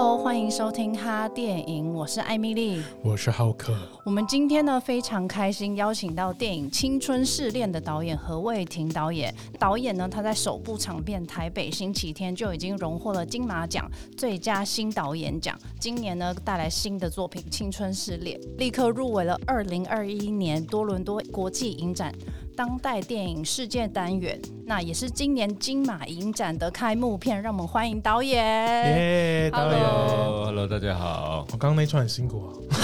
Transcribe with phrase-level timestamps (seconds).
[0.00, 3.76] Hello，欢迎收听哈电影，我是艾米丽，我是浩克。
[4.04, 9.34] 我们今天呢非常开心，邀请到电影《青春试炼》的导演何卫婷导演。
[9.58, 15.58] 导演呢，他在首部长片《台北星期天》就已经荣获了金马奖最佳新导演奖。
[15.80, 22.14] 今年呢，带来新的作品《青春试炼》，立刻入围了二零二一年多伦多国际影展
[22.58, 24.36] 当代电影世界单元。
[24.66, 28.44] 那也是今年金马影展的开幕片，让我们欢迎导演。
[28.44, 29.80] 耶，导演。
[29.80, 31.46] Hello，Hello，大家好。
[31.52, 32.54] 我刚刚那一串很辛苦啊。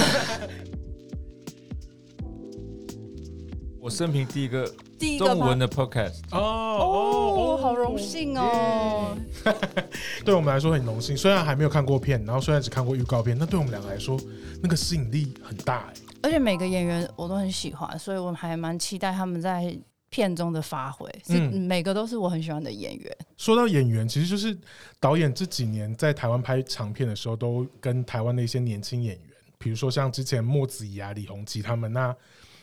[3.82, 9.16] 我生平第一个第一个中文的 podcast 哦哦，好荣幸哦。
[10.24, 14.16] 对我们来说很荣幸，虽然还没有看过片，然后虽然只看过预告片，那对我们两个来说，
[14.62, 15.94] 那个吸引力很大哎。
[16.24, 19.78] 而且每个演员我都很喜欢，所以我还蛮期待他们在
[20.08, 21.06] 片中的发挥。
[21.26, 23.16] 是每个都是我很喜欢的演员。
[23.20, 23.26] 嗯。
[23.36, 24.58] 说到演员，其实就是
[24.98, 32.16] 导演这几年在台湾拍长片的时候，都跟台湾的一些年轻演员，比如说像之前莫子仪啊、李鸿基他们那。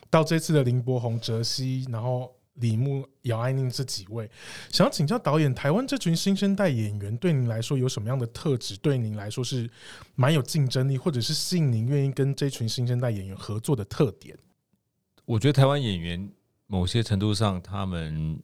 [0.09, 4.29] 到这次的林柏宏、哲熙，然后李牧、姚爱宁这几位，
[4.69, 8.75] 想要请教导演，台湾这群新生代演员对您来说有什么样的特质？
[8.77, 9.69] 对您来说是
[10.15, 14.37] 蛮有竞争力，或者是吸引您愿意跟这群新生代演员合作的特点？
[15.25, 16.29] 我觉得台湾演员
[16.67, 18.37] 某些程度上，他们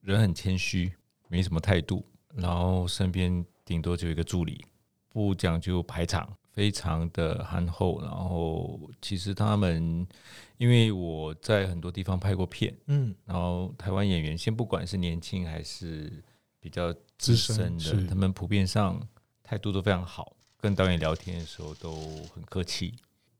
[0.00, 0.92] 人很谦虚，
[1.28, 4.64] 没什么态度，然后身边顶多就一个助理，
[5.08, 6.32] 不讲究排场。
[6.58, 10.04] 非常的憨厚，然后其实他们，
[10.56, 16.20] 因为我在很多地方拍过片，嗯，然后台湾演员先不管是年轻还是
[16.58, 19.00] 比较资深的，他们普遍上
[19.44, 21.92] 态度都非常好，跟导演聊天的时候都
[22.34, 22.96] 很客气。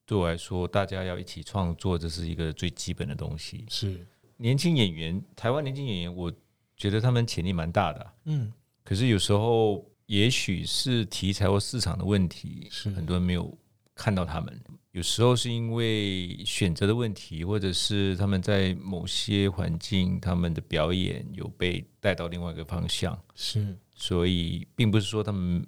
[0.06, 3.64] 对我来说，大家要一起创作，这是一个最基本的东西。
[3.68, 6.32] 是年轻演员，台湾年轻演员，我
[6.76, 8.52] 觉得他们潜力蛮大的，嗯，
[8.84, 9.84] 可是有时候。
[10.08, 13.56] 也许是题材或市场的问题，是很多人没有
[13.94, 14.58] 看到他们。
[14.92, 23.16] 有时候是因为选择的问题，或者是他们在某些环境，他们的表演有被带到另外一个方向。
[23.34, 25.62] 是，所以并不是说他们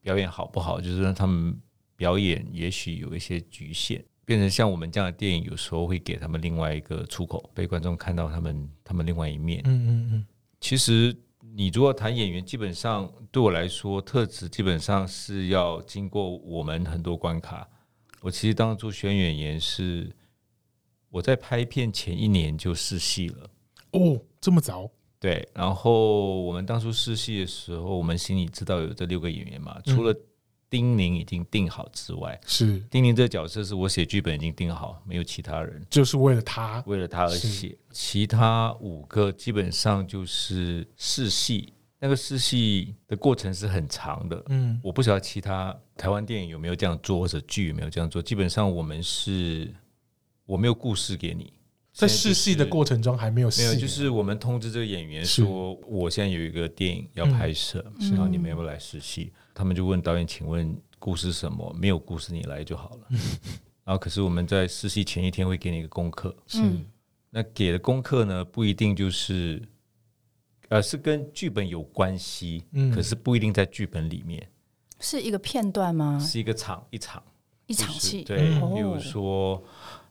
[0.00, 1.60] 表演好不好，就是说他们
[1.96, 9.60] 表演也许有一些局限，变成像我们这样的电影，有时候会给他们另外一个出口，被观众看到他们他们另外一面。
[9.64, 10.26] 嗯嗯嗯，
[10.60, 11.14] 其实。
[11.54, 17.68] 你如果谈演员，基本上对我来说，特质基本上是要经过我们很多关卡。
[18.20, 20.10] 我其实当初选演员是
[21.10, 23.50] 我在拍片前一年就试戏了。
[23.92, 24.90] 哦，这么早？
[25.20, 25.46] 对。
[25.54, 30.14] 然后我们当初试戏的时候，我们心里知道有这六个演员嘛，除了。
[30.72, 37.76] 丁宁已经定好之外，是丁宁这个角色是我写剧本已经定好，没有其他人，就是为了他，为了他而写。
[37.90, 44.42] 其他五个基本上就是试戏，那个试戏的过程是很长的。
[44.48, 48.22] 嗯，我不晓得其他台湾电影有没有这样做，或者剧有没有这样做。
[48.22, 49.70] 基本上我们是，
[50.46, 51.52] 我没有故事给你，
[51.92, 59.32] 在试戏的过程中还没有戏，没有，就是我们通知这个演员说，我现在有一个电影要拍摄，然后你们要不要来试戏？
[59.54, 61.70] 他们就问导演：“请问故事什么？
[61.78, 63.06] 没有故事，你来就好了。
[63.84, 66.34] ”然后，可是我们在试戏前一天会给你一个功课。
[66.46, 66.62] 是，
[67.28, 69.60] 那给的功课呢，不一定就是，
[70.68, 72.64] 呃，是跟剧本有关系。
[72.72, 74.48] 嗯，可是不一定在剧本里面。
[74.98, 76.18] 是一个片段吗？
[76.18, 77.22] 是一个场，一场，
[77.66, 78.22] 一场戏。
[78.22, 79.62] 对，比如说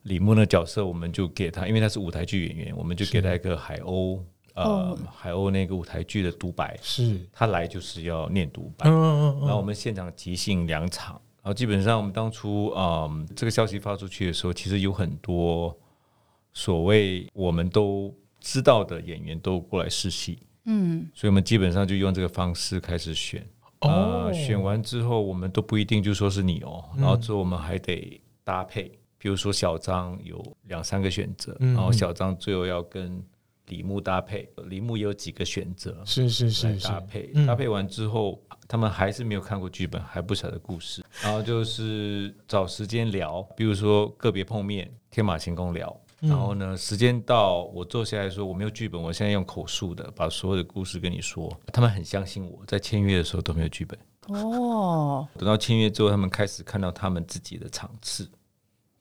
[0.03, 4.19] 李牧的角色，我们就给他，因为他是舞台剧演员，我们就给他一个海鸥。
[4.53, 15.73] 呃，海鸥那个舞台剧的独白是，他来就是要念独白，然后我们现场即兴两场，然后基本上我们当初嗯这个消息发出去的时候，其实有很多
[16.51, 23.47] 所谓我们都知道的演员都过来试戏，嗯，所以我们基本上就用这个方式开始选，
[23.79, 33.23] 哦，选完之后我们都不一定就说是你哦，然后之后我们还得搭配，比如说小张有两三个选择，然后小张最后要跟。
[33.67, 38.37] 李牧搭配，李牧也有几个选择，是是是搭配，搭配完之后，
[38.67, 53.97] 他们还是没有看过剧本，还不晓得故事，然后就是找时间聊，比如说个别碰面，天马行空聊，然后呢，时间到，我坐下来说我没有剧本，我现在用口述的把所有的故事跟你说，他们很相信我，在签约的时候都没有剧本，
[54.27, 58.29] 哦，等到签约之后，他们开始看到他们自己的场次，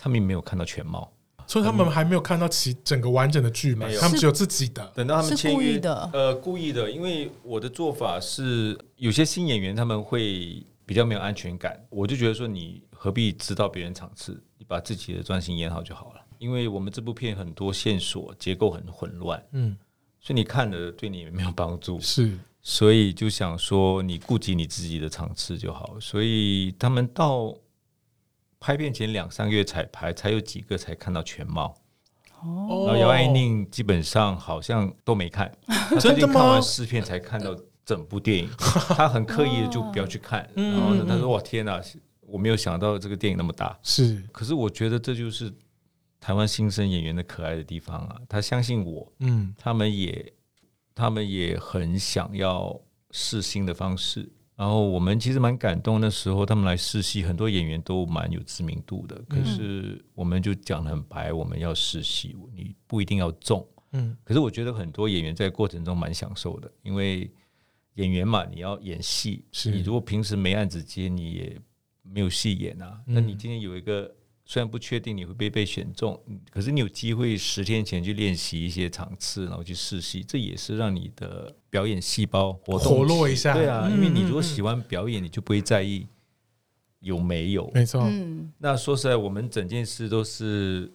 [0.01, 1.13] 他们也没有看到全貌。
[1.47, 4.89] 所以他们还没有看到其整个完整的剧本，他们只有自己的。
[4.95, 16.21] 等到他们签约的，呃，故意的，因为我的做法是，有些新演员他们会比较没有安全感，我就觉得说，你何必知道别人场次，你把自己的专心演好就好了。
[16.39, 19.77] 因为我们这部片很多线索结构很混乱，嗯，
[20.21, 22.01] 所以你看了对你也没有帮助。
[22.01, 25.99] 是，所以就想说你顾及你自己的场次就好。
[25.99, 27.53] 所以他们到
[28.61, 31.75] 拍片前两三个月彩排，才有几个才看到全貌。
[32.43, 35.51] 哦，然后姚爱宁基本上好像都没看，
[35.99, 36.35] 真的吗？
[36.35, 40.49] 看完试片才看到整部电影， 他很刻意的就不要去看。
[40.55, 41.81] 然后呢，他说：“哇，天哪！
[42.21, 45.53] 我没有想到这个电影那么大。”是，可是我觉得这就是
[46.21, 48.17] 台湾新生演员的可爱的地方啊！
[48.29, 50.33] 他相信我，嗯，他们也，
[50.95, 52.79] 他们也很想要
[53.11, 54.31] 试新的方式。
[54.61, 59.19] 然后我们其实蛮感动的时候，他们来试戏，很多演员都蛮有知名度的。
[59.27, 63.67] 可是我们就讲的很白，我们要试戏，你不一定要中。
[63.93, 67.33] 嗯，可是我觉得很多演员在过程中蛮享受的，因为
[67.95, 71.59] 演员嘛，你要演戏，你如果平时没案子接，你也
[72.03, 73.01] 没有戏演啊。
[73.07, 74.15] 那你今天有一个。
[74.51, 76.21] 虽然不确定你会不会被选中，
[76.51, 83.55] 可是你有机会十天前去练习一些场次，然后去试戏，这也是让你的表演细胞活动活络一下。
[83.55, 86.05] 对啊，因为你如果喜欢表演，你就不会在意
[86.99, 87.71] 有没有。
[87.73, 88.03] 没错。
[88.03, 88.53] 嗯。
[88.59, 90.93] 那说实在，我们整件事都是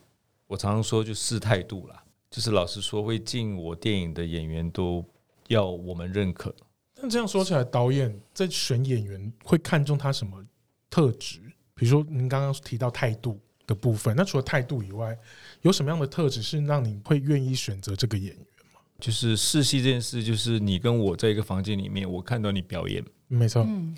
[0.48, 2.04] 我常常说，就试态度啦。
[2.30, 5.02] 就是老实说，会进我电影的演员都
[5.48, 6.54] 要我们认可。
[6.94, 10.46] 但这样说起来，导演在选演员会看重他什么
[10.90, 11.40] 特质？
[11.74, 13.40] 比如说您刚刚提到态度。
[13.68, 15.18] 的部分，那除了态度以外，
[15.62, 18.80] 有什么样的特质是让你会愿意选择这个演员吗？
[19.00, 23.96] 就是试戏这件事，就是你跟我在一个房间里面，我看到你表演，没错，嗯，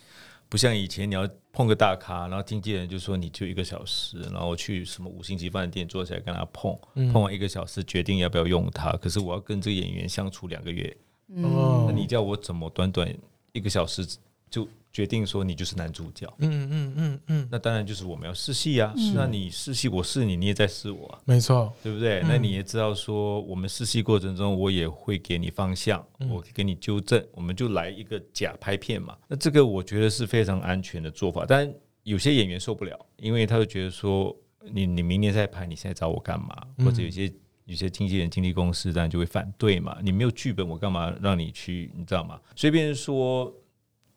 [0.50, 10.98] 不像以前你要碰个大咖，然后经纪人就说你就一个小时，然后去什么五星级饭店坐下来跟他碰，嗯、碰完一个小时决定要不要用他，可是我要跟这个演员相处两个月，
[11.28, 13.14] 嗯，那你叫我怎么短短
[13.52, 14.06] 一个小时
[14.50, 14.68] 就？
[14.90, 18.92] 决定说你就是男主角，嗯嗯嗯嗯，那当然就是我们要试戏啊。
[19.14, 22.24] 那你试戏，我试你，你也在试我，没错，对不对？
[22.24, 29.16] 那你也知道说，我们试戏过程中，我也会给你方向，我给你纠正，我们就来一个假拍片嘛。
[29.28, 31.46] 那这个我觉得是非常安全的做法。
[31.48, 31.72] 但
[32.02, 34.36] 有些演员受不了，因为他会觉得说，
[34.72, 36.56] 你你明年再拍，你现在找我干嘛？
[36.84, 37.32] 或者有些
[37.66, 40.00] 有些经纪人、经纪公司当然就会反对嘛。
[40.02, 41.92] 你没有剧本，我干嘛让你去？
[41.96, 42.42] 你知道吗？
[42.56, 43.54] 所以变成说。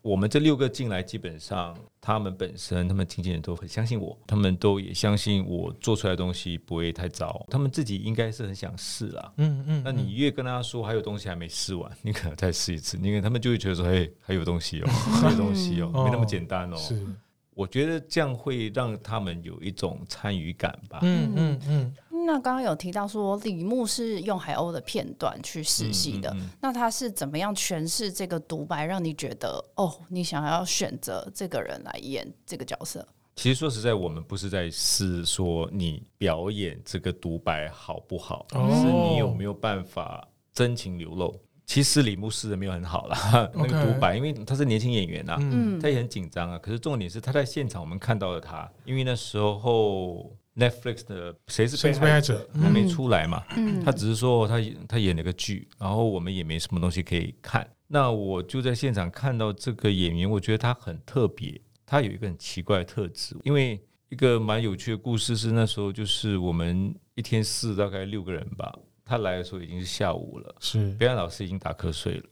[0.03, 7.45] 我们这六个进来，基本上他们本身、他们经纪人都很相信我，他们都也相信我做出来的东西不会太糟。
[7.51, 9.33] 他们自己应该是很想试啦。
[9.37, 9.83] 嗯嗯。
[9.85, 14.87] 那你越跟他说还有东西还没试完，你可能再试一次，因为他们就会觉得说：“嘿，还有东西哦，
[15.21, 17.07] 还有东西哦，没那么简单哦。”是。
[17.53, 21.01] 我觉得这样会让他们有一种参与感吧。
[21.03, 21.95] 嗯嗯嗯。
[22.33, 33.05] 那刚刚有提到说李牧是用海鸥的片段去试戏的，嗯嗯嗯，那他是怎么样诠释这个独白，让你觉得哦，你想要选择这个人来演这个角色？
[33.35, 41.35] 其实说实在，我们不是在试说你表演这个独白好不好，是你有没有办法真情流露。
[41.67, 46.57] 其实李牧试的没有很好啦， 那个独白，因为他是年轻演员啊，嗯、他也很紧张啊。
[46.59, 50.31] 可是重点是他在现场，我们看到了他，因为那时候。
[50.57, 53.43] Netflix 的谁是被害者还没出来嘛？
[53.57, 54.57] 嗯，他只是说他
[54.89, 57.69] 他演了个剧，然后我们也没什么东西可以看。
[57.87, 63.37] 那我就在现场看到这个演员，我觉得他很特别，他有一个很奇怪的特质。
[63.45, 68.73] 因为一个蛮有趣的故事是那时候就是我们一天四大概六个人吧，
[69.05, 72.25] 他来的时候已经是下午了，是表演老师已经打瞌睡了。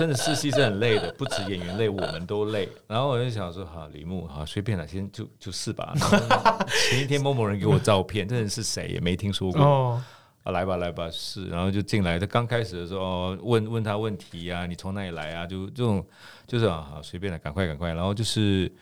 [0.00, 2.66] 真的试戏是很累的，不止演员累，我们都累。
[2.86, 5.92] 然后我就想说，好，李牧，好，随便了，先就就试吧。
[6.88, 9.60] 前一天某某人给我照片，这人是谁也没听说过。
[9.60, 10.02] 哦，
[10.42, 11.48] 啊，来吧，来吧，试。
[11.48, 12.18] 然后就进来。
[12.18, 15.46] 他刚开始的时候，问问他问题呀，啊，你从哪里来啊？
[15.46, 16.02] 就这种，
[16.46, 17.92] 就是啊，好，随便了，赶快，赶快。
[17.92, 18.72] 然后就是，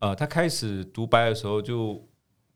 [0.00, 2.04] 呃，他开始独白的时候，就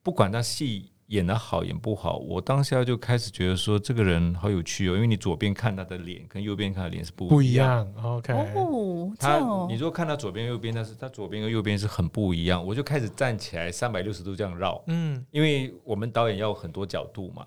[0.03, 0.91] 不管他戏。
[1.09, 7.87] 演的好演不好，我当下就开始觉得说这个人好有趣哦，因为你左边看他的脸跟右边看的脸是不不一样。
[8.03, 12.65] OK，哦，他你如果看他左边右边，但是他左边跟右边是很不一样。
[12.65, 17.47] 我就开始站起来三百六十度这样绕，嗯，因为我们导演要很多角度嘛，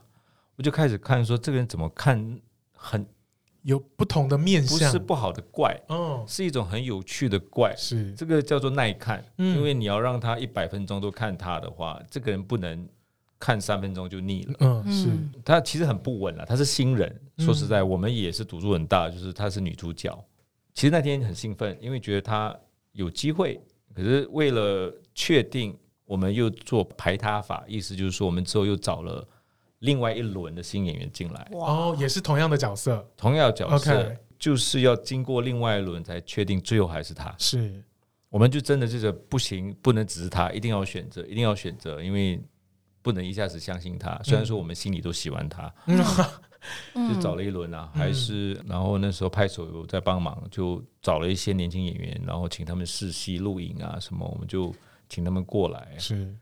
[0.55, 2.39] 我就开始看说这个人怎么看
[2.73, 3.03] 很
[3.63, 12.87] 有不同的面相，不是不好的怪，哦，是一种很有趣的怪，是这个叫做耐看，因为你要让他一百分钟都看他的话，这个人不能。
[13.39, 14.55] 看三分钟就腻了。
[14.59, 15.09] 嗯，是。
[15.45, 17.21] 他其实很不稳了，他是新人。
[17.39, 20.11] 说实在，我们也是赌注很大，就是她是女主角。
[20.73, 22.55] 其实那天很兴奋，因为觉得她
[22.93, 23.61] 有机会。
[23.93, 29.27] 可是为了确定，我们又做排他法，意思就是说，我们之后又找了
[29.79, 31.47] 另外一轮的新演员进来。
[31.53, 37.35] 哦，也是同样的角色，同样的角色，就是要经过另外一轮才确定，最后还是她。
[37.37, 37.83] 是，
[38.29, 42.41] 我们就真的就是不行，不能只是她，一定要选择，一定要选择，因为。
[43.07, 45.73] 不能一下子相信他，虽然说我们心里都喜欢他，
[46.93, 54.75] 就找了一轮啊，还是然后那时候拍手有在帮忙，就找了一些年轻演员，然后请他们试戏、录影啊什么，我们就
[55.07, 55.95] 请他们过来。
[55.97, 56.35] 是。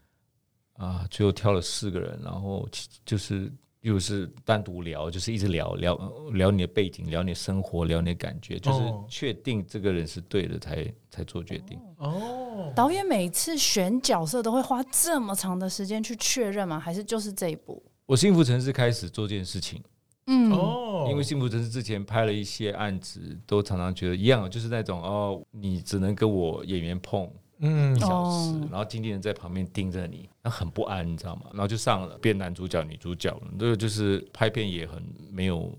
[0.74, 2.68] 啊，最后挑了四个人，然后
[3.06, 3.54] 就是
[3.86, 5.96] 又是单独聊，就是一直聊聊
[6.34, 11.80] 聊你的背景，聊你的生活，聊你的感觉，就是确定这个人是对的才才做决定。
[11.98, 16.80] 哦，导演每次选角色都会花这么长的时间去确认吗？
[16.80, 17.80] 还是就是这一部？
[18.08, 19.80] 我幸福城市开始做这件事情。
[20.26, 31.44] 嗯哦，因为幸福城市之前拍了一些案子，都常常觉得一样，就是那种哦，你只能跟我演员碰嗯一小时，然后经纪人在旁边盯着你，那很不安，你知道吗？
[31.52, 35.78] 然后就上了变男主角、女主角了，这个就是拍片也很没有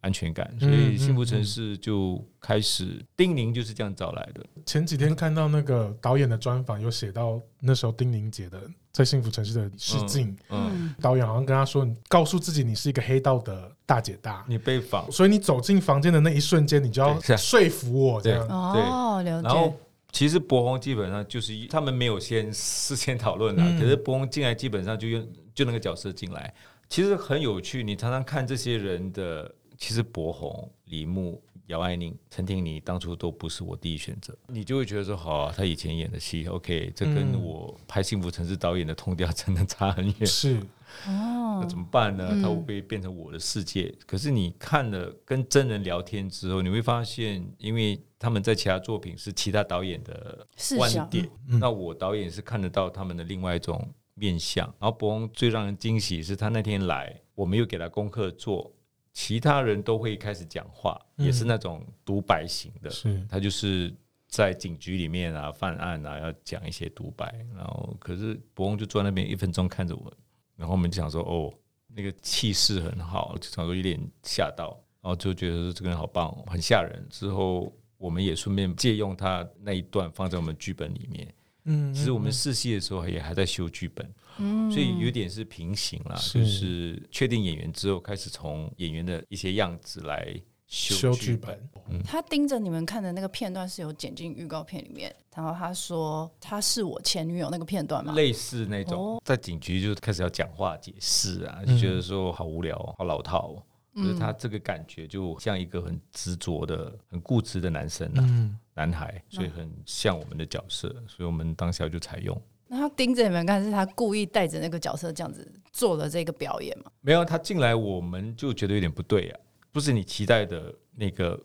[0.00, 4.44] 安全感，所以幸福城市就开始丁宁就是这样找来的。
[4.66, 8.60] 前几天看到那个导演的专访，有写到那时候丁宁姐的。
[8.92, 19.48] 在幸福城市的试镜，嗯，嗯，导演好像跟他说：“你告诉自己，你是一个黑道的大姐大，你被绑，所以你走进房间的那一瞬间，你就要说服我这样。”对，哦，了解。
[19.48, 19.74] 然后
[20.12, 26.54] 其实博鸿基本上就是他们没有先事先讨论的，可是博鸿进来基本上就用就那个角色进来，
[26.88, 27.82] 其实很有趣。
[27.82, 31.42] 你常常看这些人的，其实博鸿、李牧。
[31.72, 40.14] 姚爱宁、陈婷妮当初都不是我第一选择，你就会觉得说好啊，他以前演的戏，OK，这跟我拍《幸福城市》导演的痛调真的差很远。
[40.26, 40.58] 是
[41.06, 42.28] 哦，那怎么办呢？
[42.42, 43.92] 他会不会变成我的世界？
[44.06, 54.66] 可是你看了跟真人聊天之后，你会发现，因为他们在其他作品是其他导演的观点，那我导演是看得到他们的另外一种面相。
[54.78, 58.70] 然后柏宏最让人惊喜是他那天来，我没有给他功课做。
[59.12, 62.90] 其他人都会开始讲话，也是那种独白型的。
[62.90, 63.94] 是，他就是
[64.26, 67.32] 在警局里面啊，犯案啊，要讲一些独白。
[67.54, 70.12] 然后，可是伯翁就坐在那边一分钟看着我，
[70.56, 71.52] 然后我们就想说，哦，
[71.88, 77.06] 那个气势很好，就想说有点吓到，然后就觉得这个人好棒，很吓人。
[77.10, 81.34] 之后，我们也顺便借用他那一段放在我们剧本里面。
[81.64, 84.12] 嗯，其实我们试戏的时候也还在修剧本。
[84.38, 90.34] 嗯，所以有点是平行啦，就是确定演员之后，开始从演员的一些样子来
[90.66, 91.68] 修剧本。
[91.88, 98.14] 嗯，他盯着你们看的那个片段是有剪进预告片里面，然后他说他是我前女友那个片段嘛？
[98.14, 103.62] 类似那种，在警局就开始要讲话解释啊，就觉得说好无聊，好老套。
[103.94, 112.34] 就是他这个感觉就像一个很执着的、很固执的男生啊，男孩，所以很像我们的角色，所以我们当下就采用。
[112.74, 116.90] 那他盯着你们看，是他故意带着那个角色这样子做的这个表演吗？
[117.02, 119.38] 没有，他进来我们就觉得有点不对啊，
[119.70, 121.38] 不是你期待的那个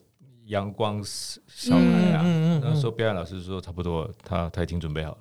[0.46, 2.24] 阳光小孩啊。
[2.64, 5.20] 那时候表演老师说差不多，他他已经准备好了，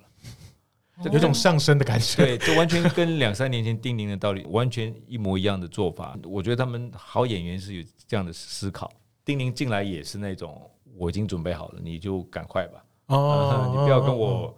[1.11, 2.23] 有种上升的感觉。
[2.23, 6.17] 对，就完全跟两三年前丁宁的道理完全一模一样的做法。
[6.23, 8.89] 我觉得他们好演员是有这样的思考。
[9.25, 12.85] 丁宁进来也是那种，我已经准备好了，你就赶快吧。
[13.07, 14.57] 哦， 你不要跟我。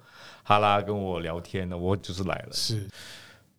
[0.50, 2.50] 哈拉跟我聊天呢，我就是来了。
[2.52, 2.90] 是，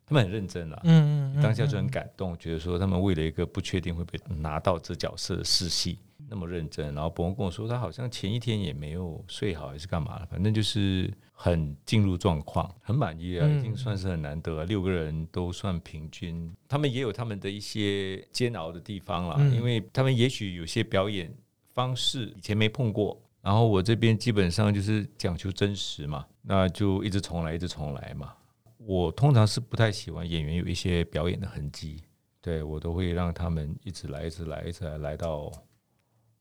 [0.05, 0.81] 他们很认真啊。
[0.83, 6.93] 嗯嗯，当下就很感动，觉得说他们为了一个不确定会被拿到这角色的试戏那么认真。
[6.93, 10.27] 然后伯恩跟我说，他好像前一天也没有睡好，还是干嘛了？
[10.29, 14.65] 反正就是很进入状况，很满意啊，已经算是很难得啊。
[14.65, 21.33] 六个人都算平均，他们也有他们的一些煎熬的地方啦，因为他们也许有些表演
[21.73, 23.23] 方式以前没碰过。
[23.43, 28.35] 然后我这边基本上就是讲求真实嘛，那就一直重来，一直重来嘛。
[28.77, 32.03] 我通常是不太喜欢演员有一些表演的痕迹，
[32.41, 35.53] 对，我都会让他们一直来，一直来，一直来，来到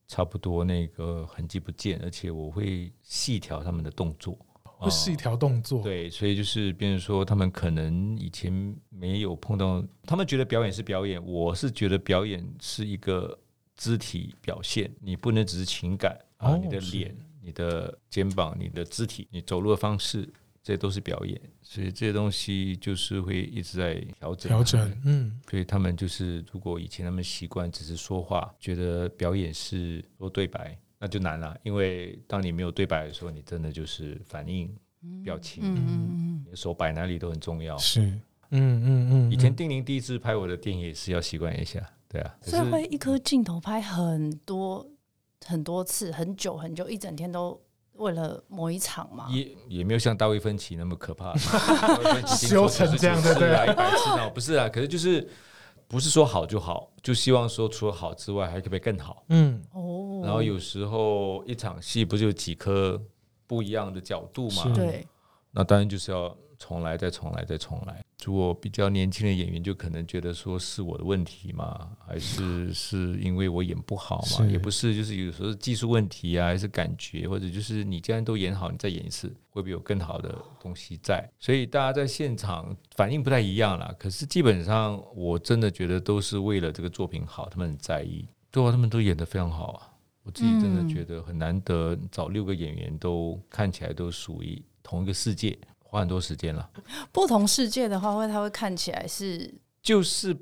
[0.07, 5.83] 差不多那个痕迹不见，而且我会细调他们的动作，会细调动作。
[5.83, 8.51] 对，所以就是，变成说他们可能以前
[8.89, 13.37] 没有碰到，他们觉得表演是表演，我是觉得表演是一个
[13.75, 16.17] 肢体表现，你不能只是情感。
[16.39, 20.23] 啊，你的脸、你的肩膀、你的肢体、你走路的方式，
[20.63, 24.49] 这些都是表演，所以这些东西就是会一直在调整。
[24.49, 31.57] 调整，嗯，所以他们就是，如果以前他们习惯只是说话，觉得表演是说对白，那就难了。
[31.63, 34.73] 因为当你没有对白的时候，你真的就是反应、
[35.21, 37.77] 表情、嗯，你的手摆哪里都很重要。
[37.77, 39.31] 是，嗯嗯嗯。
[39.31, 42.37] 以前丁宁第一次拍我的电影也是要习惯一下，对啊。
[42.41, 44.89] 所以会一颗镜头拍很多。
[45.45, 47.59] 很多次，很久很久，一整天都
[47.93, 51.35] 为了某一场嘛，也也没有像大卫芬奇那么可怕，
[52.27, 55.27] 修成这样的对啊，一百次那不是啊，可是就是
[55.87, 59.23] 不是说好就好，就希望说除了好之外，还可不可以更好？
[59.29, 59.61] 嗯。
[59.73, 63.01] 哦，然后有时候一场戏不就有几颗
[63.47, 64.71] 不一样的角度嘛？
[64.75, 65.07] 对，
[65.51, 68.03] 那当然就是要重来，再重来，再重来。
[68.23, 74.45] 如果比较年轻的演员，就可能觉得说是我的问题嘛，还是 是因为我演不好嘛？
[74.45, 81.27] 也不是，就是有时候技术问题啊，还是感觉，或者就是你既然都演好，你再演一次，会不会有更好的东西在？
[81.39, 83.95] 所以大家在现场反应不太一样啦。
[83.97, 89.87] 可是基本上，我真的觉得都是为了这个作品好，他们很在意，对啊，他们都演得非常好啊。
[90.23, 95.57] 我自己真的觉得很难得，找六个演员都看起来都属于同一个世界。
[95.89, 96.69] 花很多时间了。
[97.11, 100.35] 不同世界的话，会他会看起来是，就是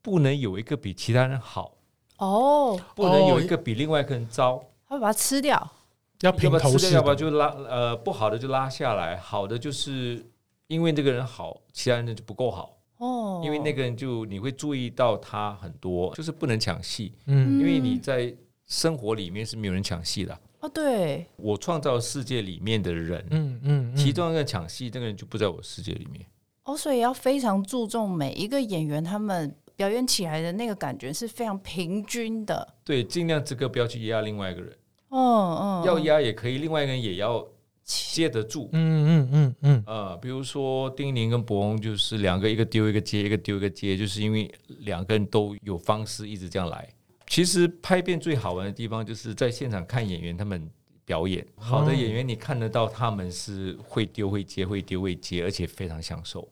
[0.00, 1.74] 不能有一个比其他人好。
[2.18, 5.72] 哦，不能有一个比另外一个人糟，他会把它吃掉，
[6.20, 10.24] 要平头吃掉，要不然就拉呃不好的就拉下来，好的就是
[10.68, 12.78] 因为这个人好，其他人就不够好。
[12.98, 18.32] 哦，因为那个人就你会注意到他很多，就是不能抢戏，嗯，因为你在
[18.68, 20.38] 生活里面是没有人抢戏的。
[20.60, 26.24] 哦，对，我创造世界里面的人，嗯嗯，其中一个抢戏，这个人就不在我世界里面。
[26.64, 32.74] 哦，所以要非常注重每一个演员他们表演起来的那个感觉是非常平均的。
[32.84, 34.72] 对，尽量这个不要去压另外一个人。
[35.08, 37.46] 哦哦，要压也可以，另外一个人也要
[37.84, 38.68] 接得住。
[38.72, 39.84] 嗯嗯嗯嗯。
[39.86, 46.88] 呃，比如说丁宁跟柏宏就是两个，一个丢一个接，一个丢一个接，就是因为两个人都有方式一直这样来。
[47.26, 50.70] 其实拍片最好玩的地方就是在现场看演员他们
[51.04, 51.46] 表演。
[51.56, 56.48] 好的演员，你看得到他们是会丢会接，会丢会接，而且非常享受。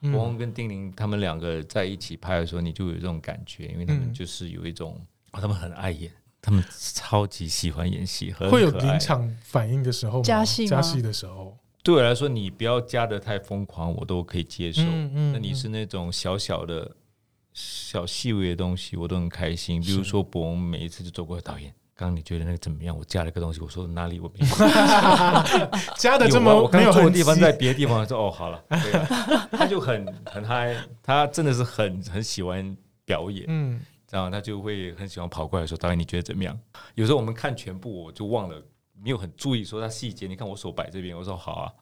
[0.00, 5.00] 柏宏跟丁宁他们两个在一起拍的时候，你就有这种感觉，因为他们就是有一种，
[5.32, 6.62] 他们很爱演，他们
[6.94, 8.32] 超级喜欢演戏。
[8.32, 10.24] 会有临场反应的时候吗？
[10.24, 14.82] 加戏加戏的时候，对我来说，你不要加的太疯狂，我都可以接受。
[14.82, 16.96] 那你是那种小小的。
[17.56, 22.96] 小细微的东西我都很开心，比如说柏宏每一次就走过来，导演，刚刚你觉得那个怎么样？
[22.96, 24.44] 我加了个东西，我说哪里我没
[25.96, 28.60] 加的这么我刚刚错的地方在别的地方，说哦好了，
[29.52, 36.58] 他就很很嗨，他真的是很很喜欢表演，嗯，然后他就会很喜欢跑过来说，导演你觉得怎么样？
[36.96, 38.60] 有时候我们看全部我就忘了。
[39.02, 41.72] 没有很注意说他细节，你看我手摆这边，我说好啊，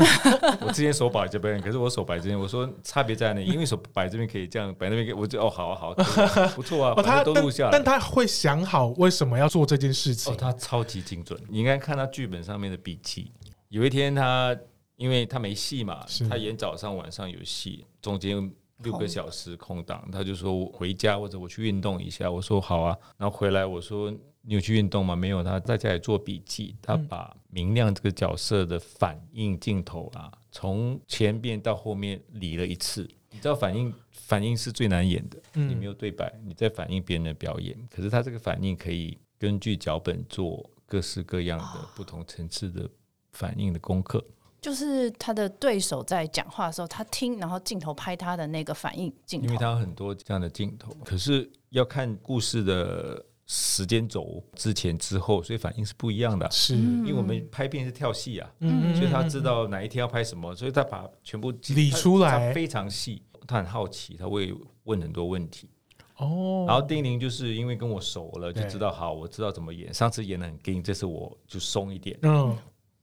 [0.62, 3.42] 我之前手摆这边，可是我手摆这边，我说差别在哪？
[3.42, 6.04] 因为手摆这边可以这样，摆那边可以，我就哦好啊好啊，
[6.56, 11.38] 不错啊，他都录下来但，但他会想好为什么要做这件事情，哦，他超级精准。
[11.48, 13.32] 你应该看他剧本上面的笔记。
[13.68, 14.56] 有一天他
[14.96, 24.10] 因为他没戏嘛，他演早上晚上有戏，中间六个小时空档，他就说我回家或者我去运动一下，我说好啊，然后回来我说。
[24.44, 25.14] 你有去运动吗？
[25.14, 26.74] 没有，他在家里做笔记。
[26.82, 33.08] 他把明亮这个角色的反应镜头啊，从前边到后面理了一次。
[33.30, 37.76] 你知道反应反应是最难演的，你没有对白，你在反应别人的表演。
[37.88, 42.90] 可是他这个反应可以根据脚本做各式各样的不同层次的
[43.30, 44.22] 反应的功课。
[44.60, 49.46] 就是他的对手在讲话的时候，他听，然后镜头拍他的那个反应镜头。
[49.46, 53.24] 因为他有很多这样的镜头，可是要看故事的。
[53.54, 56.50] 时间轴之前之后，所以反应是不一样的。
[56.50, 63.22] 是，因为我们拍片是跳戏啊，嗯，所以他知道哪一天要拍什么，所以他把全部理出来，他非常细。
[63.46, 65.68] 他很好奇，他会问很多问题。
[66.16, 69.92] 哦，然后丁宁就是因为跟我熟了，就知道好，我知道怎么演。
[69.92, 72.16] 上次演的很硬，这次我就松一点。
[72.22, 72.56] 嗯，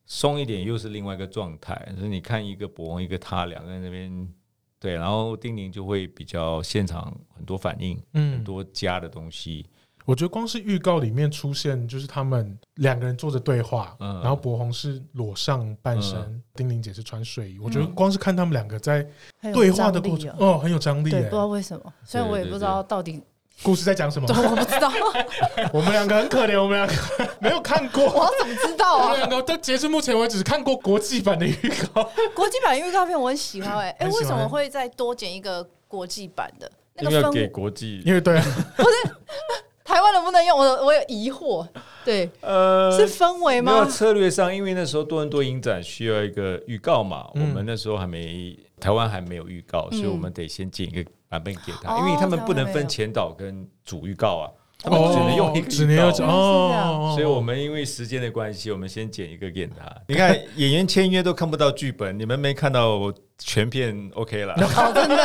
[0.05, 1.93] 松一点又是另外一个状态。
[1.95, 4.33] 所以你看，一个柏宏，一个他，两个人那边
[4.79, 9.65] 对，然后丁宁就会比较现场很多反应，嗯，很多加的东西。
[10.09, 17.57] 我觉得光是预告里面出现，就是他们两个人坐着对话，嗯、然后柏宏是裸上半身，嗯、丁玲姐是穿睡衣。
[17.57, 19.05] 嗯、我觉得光是看他们两个在
[19.53, 21.11] 对话的过程，哦，很有张力。
[21.11, 23.21] 对，不知道为什么，虽然我也不知道到底
[23.61, 24.27] 故事在讲什么。
[24.27, 24.91] 对， 我不知道。
[25.71, 28.05] 我们两个很可怜，我们两个没有看过。
[28.05, 29.03] 我怎么知道啊？
[29.03, 31.53] 我们两个到截至目前为止看过国际版的预
[31.93, 32.03] 告。
[32.33, 36.71] 国际版预告片我很喜欢哎、欸，哎、欸，为什么会再多剪一个国际版的？
[36.95, 38.41] 那个要给国际，因为对，
[38.75, 39.15] 不是。
[39.89, 40.55] 台湾能不能用？
[40.55, 41.67] 我我有疑惑。
[42.05, 43.83] 对，呃，是氛围吗？
[43.85, 54.45] 策略上，因为那时候多伦多影展需要一个预告嘛，嗯、我们那时候还没台湾还没有预告，嗯、所以我们得先剪一个版本给他，嗯、因为他们不能分前导跟主预告啊。
[54.81, 59.93] 他们只能用一个预告哦，所以我们因为时间的关系，我们先剪一个给他。
[60.07, 64.53] 你看演员签约都看不到剧本，你们没看到全片 OK 了？
[64.59, 65.17] 哦，真的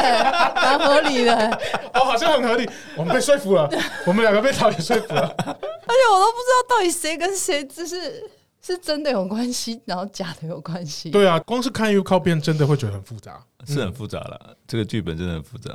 [0.57, 1.51] 蛮合理的，
[1.95, 2.69] 哦，好像很合理。
[2.97, 3.71] 我们被说服了，
[4.07, 5.23] 我们两个被导演说服了。
[5.23, 8.29] 而且我都不知道到底谁跟谁只是
[8.61, 11.11] 是真的有关系，然后假的有关系。
[11.11, 14.57] 对啊，光是看预告片真的会觉得很复杂，是很复杂了。
[14.67, 15.71] 这个剧本真的很复杂。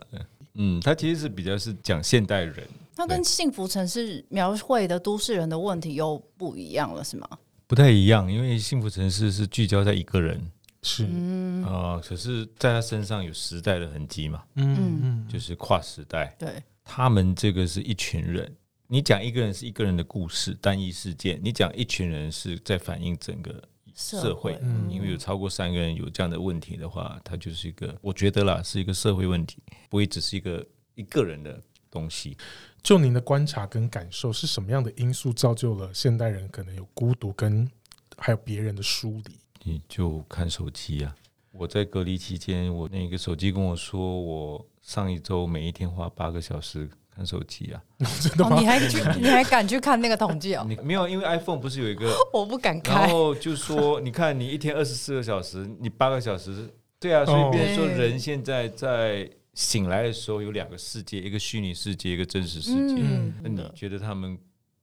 [0.62, 2.68] 嗯，它其实是比较是讲现代人。
[2.96, 7.28] 它跟幸福城市描绘的都市人的问题又不一样了，是吗？
[7.66, 11.06] 不太一样，因为幸福城市是聚焦在一个人，是
[11.66, 16.36] 啊，可是在他身上有时代的痕迹嘛，嗯嗯，就是跨时代。
[16.38, 18.54] 对，他们这个是一群人，
[18.88, 23.64] 你讲一个人是一个人的故事，单一事件；你讲一群人是在反映整个
[23.96, 24.60] 社会。
[24.90, 32.38] 因为有超过三个人有这样的问题的话，它就是一个，我觉得啦，是一个社会问题，不会只是一个一个人的东西。
[32.82, 37.70] 就您的观察跟感受，是什么样的因素造就了现代人可能有孤独跟
[38.18, 39.36] 还有别人的疏离？
[39.64, 41.16] 你就看手机啊！
[41.52, 46.90] 我在隔离期间，我那个手机跟我说，我上一周每一天花八个小时
[47.20, 47.84] 看手机啊！
[48.22, 48.58] 真的吗？
[48.58, 48.98] 你还去？
[49.20, 50.66] 你还敢去看那个统计哦？
[50.70, 52.10] 你没有，因为 iPhone 不是有一个？
[52.32, 53.02] 我不敢看。
[53.02, 62.96] 然后就说，你看你一天二十四个小时，你八个小时，对啊，所以变成说人现在在醒来的时候有两个世界，一个虚拟世界，一个真实世界。
[63.02, 64.38] 嗯，那你觉得他们？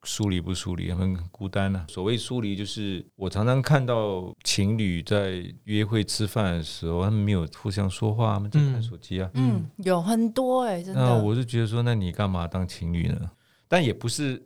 [0.07, 1.91] 疏离不疏离，很孤单呢、啊。
[1.91, 9.29] 所谓疏离，就是我常常看到情侣在约会吃饭的时候，他们没有互相说话，他们在看手机啊。
[9.35, 11.01] 嗯，有很多哎、欸，真的。
[11.01, 13.31] 那我就觉得说，那你干嘛当情侣呢？
[13.67, 14.41] 但也不是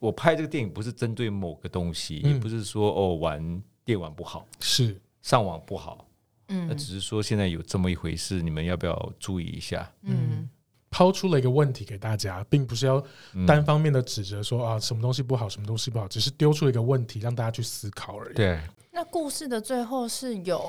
[0.00, 6.06] 我拍这个电影不是针对某个东西，嗯、也不是说哦玩电玩不好，是上网不好。
[6.48, 9.90] 嗯，那只是说现在有这么一回事，你们要不要注意一下？
[10.02, 10.48] 嗯。
[10.94, 13.02] 抛出了一个问题给大家，并不是要
[13.48, 18.34] 单方面的指责说啊什么东西不好，什么东西不好，只是丢出一个问题让大家去思考而已。
[18.34, 18.60] 对。
[18.92, 20.64] 那故事的最后是有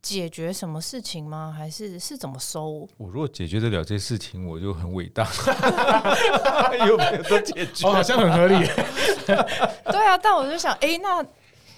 [0.00, 1.54] 解决什么事情吗？
[1.54, 2.88] 还是是怎么收？
[2.96, 5.28] 我如果解决得了这些事情，我就很伟大。
[6.88, 7.86] 有没有都解决？
[7.86, 8.54] 哦，好像很合理。
[9.92, 11.22] 对啊，但我就想，哎、欸，那。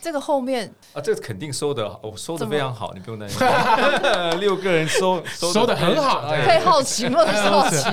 [0.07, 3.45] 这个后面啊，这个肯定收的，我、哦、收的非常好，你不用担心。
[4.39, 7.27] 六个人收收的很好，可以好奇吗？
[7.27, 7.85] 好奇。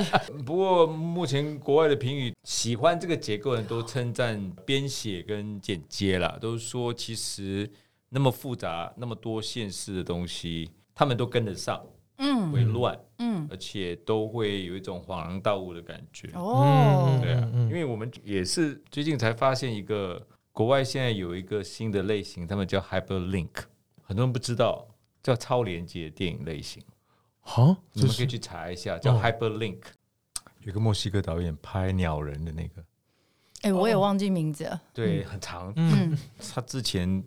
[0.45, 7.67] 不过目前国外的评语，喜欢这个结构的人都称赞编写跟剪接啦，都说其实
[8.10, 11.84] 那么复杂、那么多现实的东西，他们都跟得上，
[12.19, 16.30] 嗯，会乱，嗯，而且都会有一种恍然大悟的感觉。
[16.36, 20.21] 哦，对啊，因为我们也是最近才发现一个。
[20.54, 23.50] 国外现在有一个新的类型，他们叫 hyperlink，
[24.04, 24.88] 很多人不知道
[25.22, 26.82] 叫超连接电影类型。
[27.42, 29.82] 好，你们可以去查一下，叫 hyperlink。
[30.60, 32.86] 有个墨西哥导演拍《鸟人》的那个，
[33.63, 34.82] 哎，我也忘记名字了。
[34.94, 35.74] 对，很长。
[35.76, 36.18] 嗯，
[36.54, 37.24] 他之前。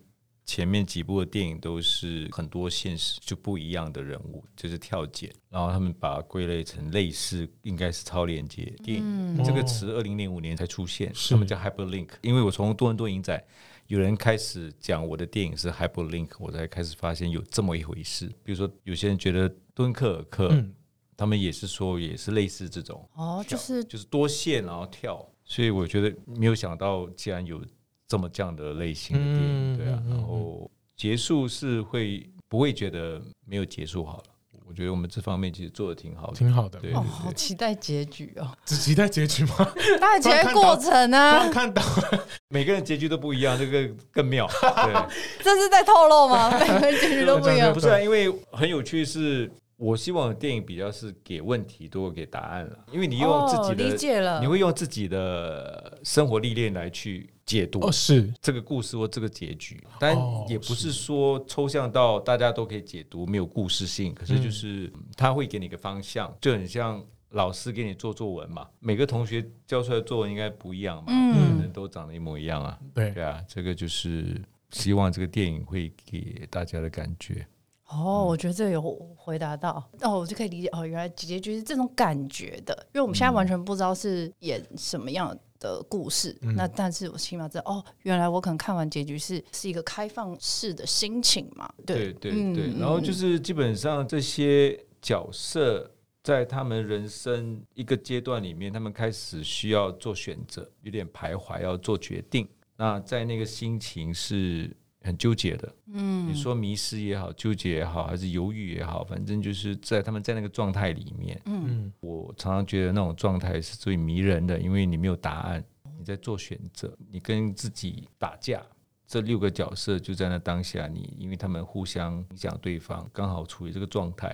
[0.47, 9.35] 前面几部的电影都是很多现实就不一样的人物，就是跳剪，然后他们把它归类成类似，应该是超连接电影。
[9.35, 12.07] 嗯、这个词二零零五年才出现，他们叫 hyperlink。
[12.21, 13.43] 因为我从多伦多影展
[13.87, 18.25] 有人开始讲我的电影是 hyperlink，我才开始发现有这么一回事。
[18.41, 20.73] 比如说有些人觉得敦刻尔克，嗯、
[21.17, 27.61] 他们也是说也是类似这种哦，就是就是多线然后跳，所以我觉得没有想到竟然有。
[28.07, 34.23] 这么这样的类型的电影，对啊，然后结束是会不会觉得没有结束好了？
[34.65, 36.79] 我觉得我们这方面其实做的挺好的，挺好的。
[36.79, 36.93] 对，
[37.33, 38.51] 期待结局哦！
[38.65, 39.55] 只期待结局吗？
[39.99, 41.49] 当然期待过程啊！
[41.49, 41.81] 看到
[42.49, 44.45] 每个人结局都不一样，这个更妙。
[44.61, 45.07] 对，
[45.43, 46.49] 这是在透露吗？
[46.59, 47.99] 每个人结局都不一样，不是啊？
[47.99, 49.49] 因为很有趣是。
[49.79, 60.15] 我希望电影比较是给问题多过给答案了，因为你用自己的，理解了，你会用自己的生活历练来去解读，哦，是这个故事或这个结局，但
[60.49, 64.13] 也不是说抽象到大家都可以解读，没有故事性。
[64.13, 72.77] 可是就是他会给你一个方向，就很像老师给你做作文嘛，每个同学交出来的作文应该不一样嘛，可能都长得一模一样啊。
[72.93, 77.47] 对对啊，这个就是希望这个电影会给大家的感觉。
[77.89, 78.81] 哦，我觉得这个有
[79.15, 85.39] 回答到哦，我就可以理解哦，原来结局是这种感觉的，因为我们现在完全不知道是演什么样的
[85.89, 92.13] 故事，嗯、那但是我起码知道哦，原来我可能看完结局是是一个开放式的心情嘛，对。
[92.13, 95.89] 对对然后就是基本上这些角色
[96.23, 104.69] 在他们人生一个阶段里面，他们开始需要做选择，有点徘徊，要做决定，那在那个心情是。
[105.07, 115.63] 很纠结的，嗯，你说迷失也好，纠结也好，还是犹豫也好，反正就是在他们在那个状态里面，嗯，我常常觉得那种状态是最迷人的，因为你没有答案，
[115.97, 118.61] 你在做选择，你跟自己打架，
[119.07, 124.27] 这六个角色就在那当下，你因为他们互相影响对方，刚好处于这个状态，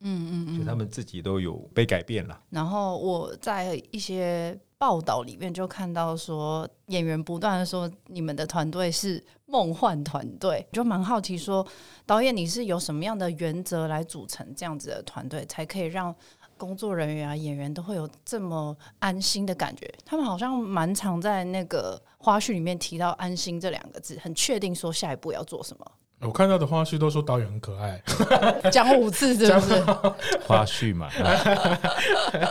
[0.00, 2.40] 嗯嗯嗯，就他们自己都有被改变了。
[2.48, 4.58] 然后我在一些。
[4.80, 11.64] 报道里面就看到说，演员不断的说你们的团队是梦幻团队，就蛮好奇说，
[12.06, 16.14] 导演你是有什么样的原则来组成这样子的团队，才可以让
[16.56, 19.86] 工作人员啊、演员都会有这么安心的感觉？
[20.06, 25.86] 他们好像蛮常在那个花絮里面提到“安心”这两个字，很确定说下一步要做什么。
[26.20, 28.00] 我看到的花絮都说导演很可爱，
[28.70, 29.80] 讲五次是不是？
[30.46, 31.08] 花絮嘛，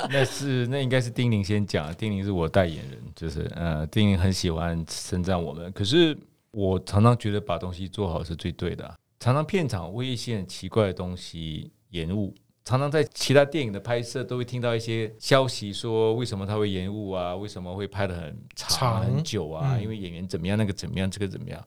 [0.09, 6.17] 那是那应该是丁宁先讲，丁宁是我代言人，就是呃，丁宁很喜欢称赞我们，可是
[6.51, 12.33] 我常常觉得把东西做好是最对的，常常片场为一些很奇怪的东西延误，
[12.65, 21.63] 常常在其他电影的拍摄都会听到一些消息说为什么他会延误啊，为什么会拍的很长，长很久啊，嗯、因为演员怎么样，那个怎么样，这个怎么样。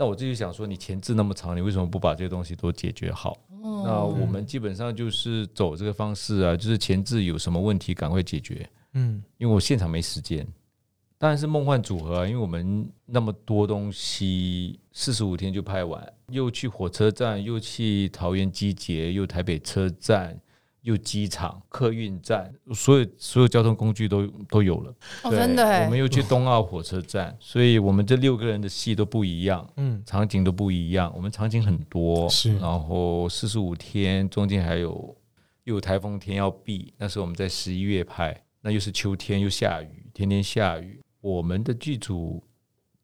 [0.00, 3.36] 那我自己想说，你前置那么长，你为什么不把这些东西都解决好？
[3.50, 8.66] 嗯、那我们基本上就是走这个方式啊，就是前置有什么问题赶快解决。
[8.94, 10.46] 嗯，因为我现场没时间。
[11.18, 20.40] 当然是梦幻组合啊，因为我们那么多东西，四十五天就拍完，又去火车站，又去桃园机捷，又台北车站。
[20.88, 24.94] 又机场、客运站，所有所有交通工具都都有了。
[25.22, 25.84] 哦，真的。
[25.84, 31.12] 我们又去冬奥火车站，所以我们这六个人的戏都不一样，嗯，场景都不一样。
[31.14, 32.56] 我们场景很多，是。
[32.56, 35.14] 然后四十五天中间还有
[35.64, 41.02] 又有台风天要避，那时候我们在十一月拍，那又是秋天又下雨，天天下雨。
[41.20, 42.42] 我们的剧组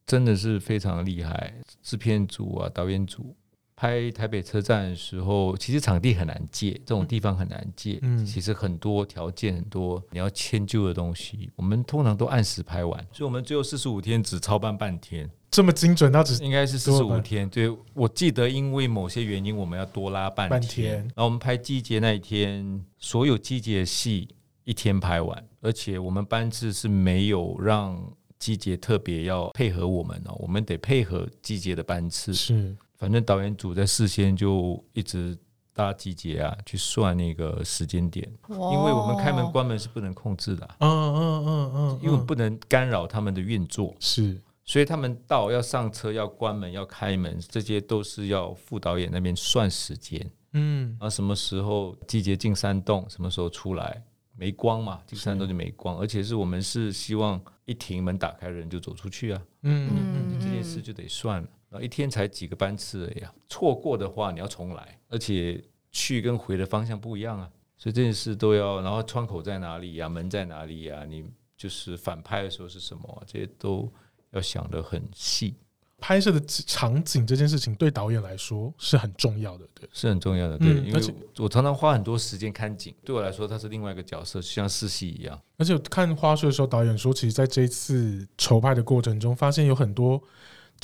[0.07, 3.37] 真的是非常厉害，制片组啊，导演组。
[3.77, 7.99] 拍台北车站的时候，其实场地很难借，这种地方很难借。
[8.03, 17.49] 嗯，其实很多条件，很多你要迁就的东西，我们通常都按时拍完，所以我们最后四十五天只超办半天，这么精准，那只应该是四十五天。
[17.49, 20.61] 对，我记得因为某些原因，我们要多拉半天。
[20.61, 20.95] 半天。
[20.95, 24.29] 然后我们拍季节那一天，所有季节戏
[24.63, 28.01] 一天拍完，而且我们班次是没有让
[28.39, 32.77] 季节特别要配合我们哦，我们得配合季节的班次是。
[33.05, 35.37] 反正导演组在事先就一直
[35.75, 54.03] 搭机捷啊，去算那个时间点，因为我们开门关门是不能控制的，嗯嗯嗯嗯，因为不能干扰他们的运作，是，所以他们到要上车、要关门、要开门，这些都是要副导演那边算时间，嗯，啊，什么时候季节进山洞，什么时候出来，
[54.35, 61.49] 没光嘛，进山洞就没光，而且是我们是希望一停门打开人就走出去啊，嗯嗯，这件事就得算了。
[61.81, 68.81] 一天才几个班次而已啊，错过的话你要重来，而且去跟回的方向不一样啊，所以这件事都要。
[68.81, 70.09] 然后窗口在哪里呀？
[70.09, 71.05] 门在哪里呀？
[71.09, 71.25] 你
[71.57, 73.23] 就是反拍的时候是什么？
[73.27, 73.91] 这些都
[74.33, 75.55] 要想得很细。
[76.01, 80.75] 拍摄的场景这件事情对导演来说是很重要的，对，是很重要的，对。
[80.81, 81.01] 因为
[81.39, 85.41] 我常常花很多时间看景，对我来说它是另外一个角色，就像试戏一样。
[85.57, 90.23] 而且看花絮的时候，导演说，其实在这一次筹拍的过程中，发现有很多。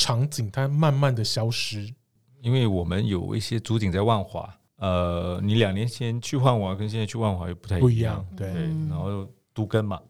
[0.01, 1.93] 场景它慢慢的消失，
[2.41, 10.01] 因为我们有一些主景在万华，呃，你两年前去万华跟现在去万华又不太一样，不一样，对，对，然后都跟嘛，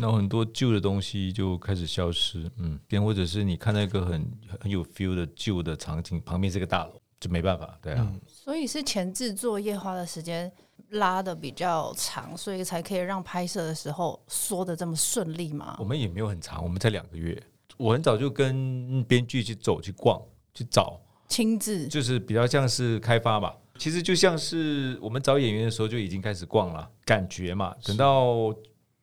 [0.00, 4.24] 然后很多旧的东西就开始消失，嗯，变或者是你看到一个很
[4.60, 10.50] 很有 feel 的旧的场景，旁边是个大楼，就没办法，对啊，嗯，所以是前置作业花的时间
[10.90, 15.74] 拉的比较长，所以才可以让拍摄的时候说的这么顺利吗？
[15.80, 17.36] 我们也没有很长，我们才两个月。
[17.80, 20.20] 我很早就跟编剧去走、去逛、
[20.52, 23.56] 去找，亲自就是比较像是开发吧。
[23.78, 27.74] 其实就像是我们找演员的时候就已经开始逛了，感觉嘛。
[27.82, 28.54] 等到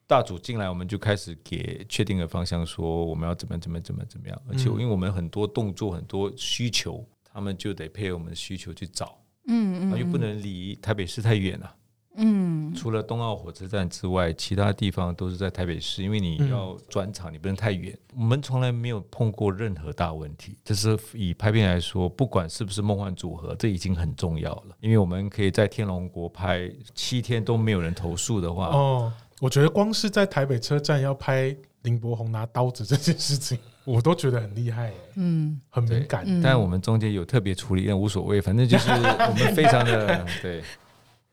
[0.06, 4.40] 大主进来，我们就开始给确定的方向，说我们要怎么怎么怎么怎么样。
[4.48, 9.18] 而且因为我们很多动作、很多需求，他们就得配合我们的需求去找。
[9.48, 11.76] 嗯嗯，又不能离台北市太远了。
[12.20, 17.96] 嗯，除了冬奥火车站之外，其他地方都是在台北市，因为你要转场，你不能太远。
[18.16, 20.58] 我们从来没有碰过任何大问题。
[20.66, 24.76] 这是以拍片来说，不管是不是梦幻组合，这已经很重要了。
[24.80, 34.92] 因为我们可以在天龙国拍七天都没有人投诉的话，哦，我觉得光是在台北车站要拍林柏宏拿刀子这件事情，我都觉得很厉害。
[35.18, 36.26] 嗯，很敏感。
[36.42, 40.64] 但我们中间有特别处理，那无所谓，反正就是我们非常的 对。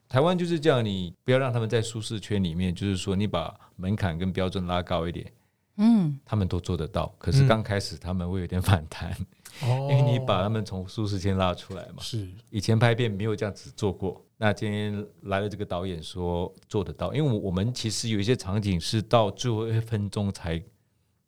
[0.08, 5.32] 台湾就是这样，你不要让他们在舒适圈里面，就是说你把门槛跟标准拉高一点，
[5.76, 7.12] 嗯，他们都做得到。
[7.18, 9.10] 可是刚开始他们会有点反弹，
[9.62, 12.00] 哦 因为你把他们从舒适圈拉出来嘛。
[12.00, 14.24] 是，以前拍片没有这样子做过。
[14.36, 20.62] 那今天来了这个导演说做得到，因为我们其实有一些场景是到最后一分钟才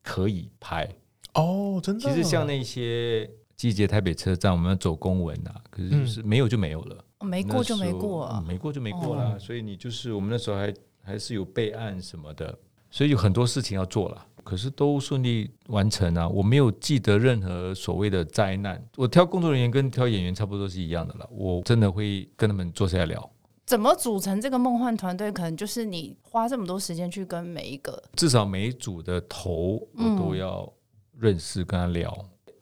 [0.02, 0.88] 可以拍。
[1.34, 2.02] 哦，真的。
[2.02, 7.04] 其实像那些季节台北车站，我们要走公文啊，可是就是没有就没有了。
[7.20, 12.56] 没过就没过，啊，没过就没过了，所以你就是我们那时候还还是有备案什么的，
[12.90, 16.28] 所以有很多事情要做了，可是都顺利完成啊。
[16.28, 18.84] 我没有记得任何所谓的灾难。
[18.96, 21.28] 我挑工作人员跟挑演员差不多是一样的了。
[21.30, 23.30] 我真的会跟他们坐下来聊，
[23.64, 25.32] 怎么组成这个梦幻团队？
[25.32, 30.70] 可能就是你花这么多时间去跟每一个，至少每一组的头我都要
[31.18, 32.12] 认识跟他聊。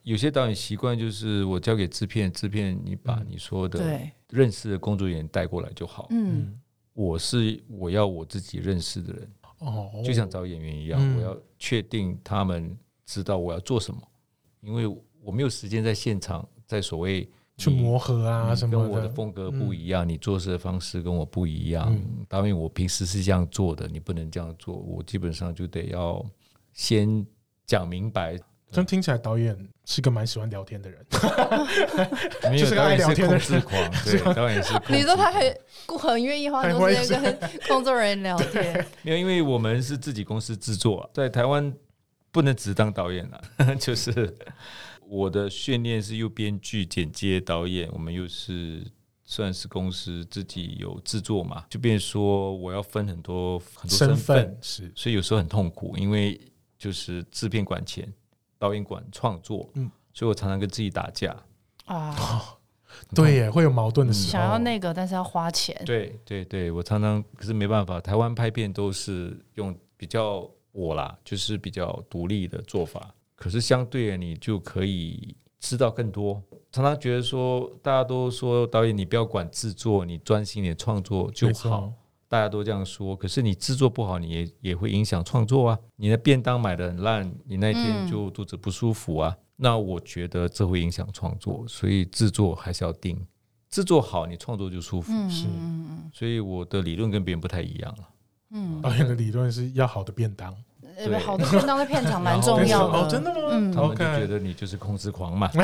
[0.05, 6.07] 有些导演习惯就是我交给制片，制片你把你说的认识的工作人员带过来就好。
[6.11, 6.61] 嗯，
[6.93, 14.01] 我是我要我自己认识的人，哦，就像找演员一样，嗯、我要确定他们知道我要做什么，
[14.61, 14.87] 因为
[15.23, 21.99] 我没有时间在现场，在所谓去磨合啊什么的，跟我的风格不一样，嗯、你做事的方式跟我不一样。
[22.29, 26.23] 导演、嗯，我平时是这样做的，你不能这样做，我基本上就得要
[26.75, 27.27] 先
[27.65, 28.39] 讲明白。
[28.75, 31.07] 这听起来导演是个蛮喜欢聊天的人，
[32.51, 33.63] 没有，是个爱聊天的人，
[34.05, 34.73] 对，导演是。
[34.89, 35.57] 你说他很
[35.99, 41.73] 很愿意花时间跟工作人员聊天， 没有，因为我们是自己公司制作，在台湾
[42.33, 43.41] 不能只当导演了，
[43.79, 44.35] 就是
[45.07, 48.83] 我的训练是又编剧、剪接、导演，我们又是
[49.25, 56.41] 算是公司自己有制作嘛，就变说我要分很多很多身份，是，所以有时候很痛苦，因为
[56.79, 58.13] 就是制片管钱。
[58.65, 61.37] 导演馆创作，嗯，所以我常常跟自己打架。
[61.85, 62.57] 啊，
[63.15, 76.43] 对耶，会有矛盾的时候，想要那个，但是要花钱，对对对，我常常可是没办法，台湾拍片都是用比较我啦，就是比较独立的做法，可是相对你就可以知道更多。
[76.73, 81.93] 常常觉得说，大家都说导演你不要管制作，你专心的创作就好。
[82.29, 85.79] 大家都这样说，可是你制作不好，你也也会影响创作啊。
[85.97, 89.37] 你的便当买的很烂，你那天就肚子不舒服啊。
[89.37, 93.25] 嗯、那我觉得这会影响创作，所以制作还是要定。
[93.71, 95.13] 制作好，你创作就舒服。
[95.29, 95.47] 是，
[96.13, 98.09] 所以我的理论跟别人不太一样了。
[98.51, 100.55] 嗯，导演的理论是要好的便当。
[100.97, 102.99] 对，好的便当在片场 蛮重要的。
[102.99, 103.49] 哦，真的吗？
[103.51, 105.49] 嗯，他们就觉得你就是控制狂嘛。
[105.53, 105.63] 对。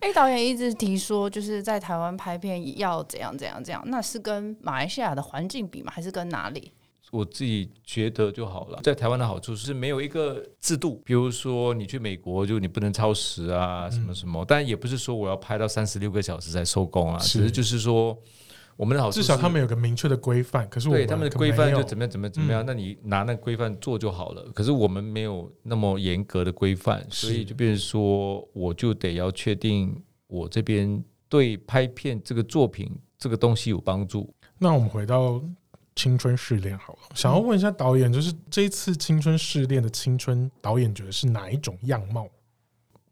[0.00, 5.92] 哎，导演一直提说，就是在台湾拍片要怎样怎样怎样，那是跟马来西亚的环境比吗？
[5.94, 6.72] 还是跟哪里？
[7.10, 8.80] 我自己觉得就好了。
[8.82, 14.44] 在台湾的好处是没有一个制度，比如说你去美国就你不能超时啊，什么什么。
[14.48, 18.16] 但也不是说我要拍到三十六个小时才收工啊，只是就是说。
[18.76, 24.42] 我们的好处至少他们有个明确的规范，可是我们对他们的规范就怎么样怎么样怎么样，那你拿那个规范做就好了。
[24.52, 34.34] 可是我们没有那么严格的规范，所以就变成说，我就得要确定我这边对拍片这个作品这个东西有帮助。
[34.58, 35.42] 那我们回到
[35.94, 42.26] 青春试炼好了，想要问一下导演，就是这一次青春试炼的青春，导演觉得是哪一种样貌？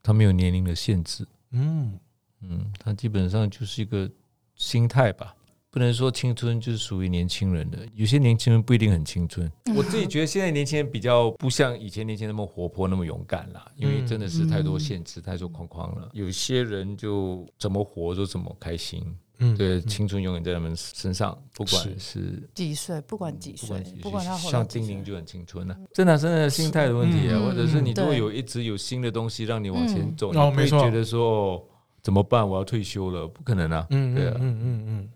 [0.01, 1.99] 他没有年龄的限制，嗯
[2.41, 4.09] 嗯，他基本上就是一个
[4.55, 5.35] 心态吧。
[5.71, 9.49] 不能说青春就是属于年轻人的，有些年轻人不一定很青春。
[9.73, 16.09] 我自己觉得现在年轻人比较不像以前年轻人那么活泼、那么勇敢了，因为真的是太多限制、太多框框了。
[16.11, 19.01] 有些人就怎么活就怎么开心。
[19.43, 25.75] 嗯，对，青春永远在他们身上，不管是几岁，不管几岁，不管他像精灵就很青春了。
[25.93, 31.65] 真的，真的心态的问题啊，或者是你如果有一直有新的东西让你往前走，你会觉得说
[32.03, 32.47] 怎么办？
[32.47, 33.87] 我要退休了，不可能啊。
[33.89, 35.09] 嗯，对啊，嗯嗯嗯。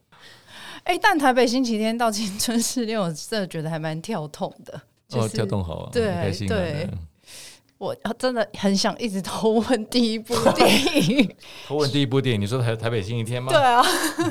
[0.86, 4.82] 哎，但台北星期天到青春试炼，我真的觉得还蛮跳痛的。
[5.12, 6.88] 哦，跳动好啊，对对，
[7.78, 10.70] 我真的很想一直偷问第一部电
[11.08, 11.36] 影。
[11.68, 13.52] 偷问第一部电影，你说台台北星期天吗？
[13.52, 13.84] 对啊，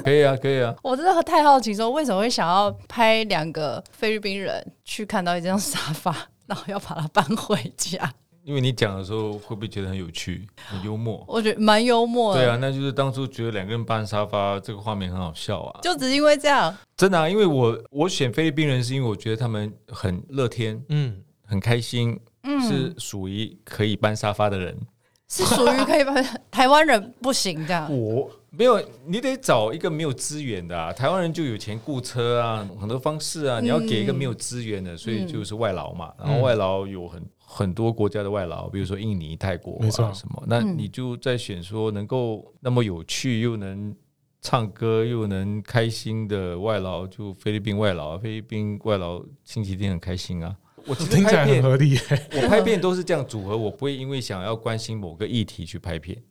[0.04, 0.74] 可以啊，可以啊。
[0.82, 6.14] 我真的太好奇，说为什么会想要拍两个菲律宾人去看到一张沙发，
[6.46, 8.12] 然后要把它搬回家。
[8.44, 11.24] 因为你讲的时候会不会觉得很有趣、很幽默？
[11.26, 12.40] 我觉得蛮幽默的。
[12.40, 15.80] 对啊，那就是当初觉得两个人搬沙发这个画面很好笑啊。
[15.82, 16.76] 就只因为这样？
[16.94, 24.78] 真的啊，因为我我选菲律宾人是因为我觉得他们很乐天，嗯，很开心，嗯，是属于可以搬沙发的人，
[25.26, 26.22] 是属于可以搬。
[26.52, 27.90] 台湾人不行这样。
[27.90, 30.92] 我没有，你得找一个没有资源的啊。
[30.92, 33.58] 台湾人就有钱雇车啊，很多方式啊。
[33.58, 36.12] 你要给一个没有资源的，嗯、所以就是外劳嘛。
[36.18, 37.22] 然后外劳有很。
[37.46, 43.94] 很多国家的外劳，比如说印尼、泰国啊什么，那你就在选说能够那么有趣又能
[44.40, 48.18] 唱歌又能开心的外劳，就菲律宾外劳。
[48.18, 50.56] 菲律宾外劳星期天很开心啊！
[50.86, 51.96] 我其实听起来很合理，
[52.32, 56.22] 我拍片都是这样组合，我不会因为想要关心某个议题去拍片。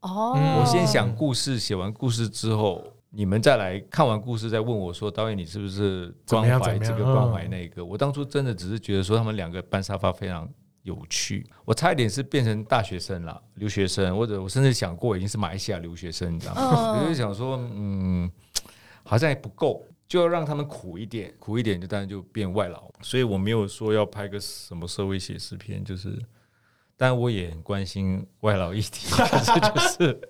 [0.00, 2.82] 哦，我先想故事，写完故事之后。
[3.14, 10.48] 你们再来看完故事，再问我说：“导演，你是不是关怀这个关怀那个？”我当初真的只是觉得说他们两个搬沙发非常
[10.82, 17.02] 有趣，我差一点是变成大学生了，留学生，或者我甚至想过已经是马来西亚留学生，你知道吗？
[17.02, 18.30] 我就想说，嗯，
[19.02, 22.90] 好像也不够，就要让他们苦一点，苦一点就当然就变外劳。
[23.02, 26.18] 所以我没有说要拍个什么社会写实片，就是，
[26.96, 29.06] 但我也很关心外劳议题，
[29.44, 30.28] 这就是。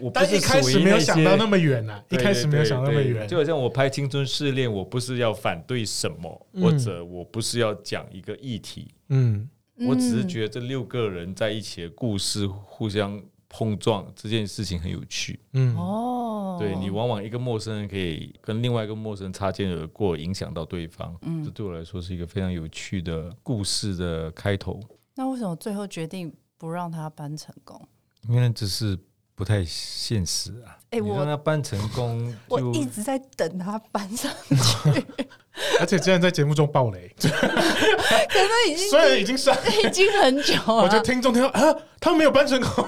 [0.00, 9.48] 我不是一开始没有想到那么远呐，一开始没有想到那么远，就好像我拍《青春试炼》，我不是要反对什么，或者我不是要讲一个议题，嗯
[9.86, 15.38] 我只是觉得这六个人在一起的故事互相碰撞这件事情很有趣。
[15.52, 21.16] 嗯哦，对，你往往一个陌生人可以跟另外一个陌生人擦肩而过，影响到对方。
[21.22, 24.80] 嗯，这对我来说是一个非常有趣的故事的开头。
[25.14, 27.80] 那为什么最后决定不让他搬成功？
[28.28, 28.98] 因为这是
[29.38, 30.74] 不太现实啊！
[30.90, 35.06] 哎、欸，我让他搬成功，我一直在等他搬上去，
[35.78, 42.84] 而且竟然在节目中爆雷， 可是已经 虽然已经上已经很久了，我觉得听众听到啊，他没有搬成功。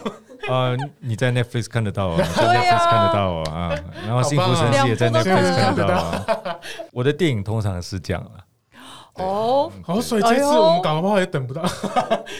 [0.48, 6.26] 啊，你在 Netflix 看得到啊，Netflix 看得到啊，然后幸福城市也在 Netflix 看得到啊，
[6.90, 8.40] 我的电影通常是这样啊。
[9.20, 11.62] 哦，好，所以这次我们搞不好也等不到。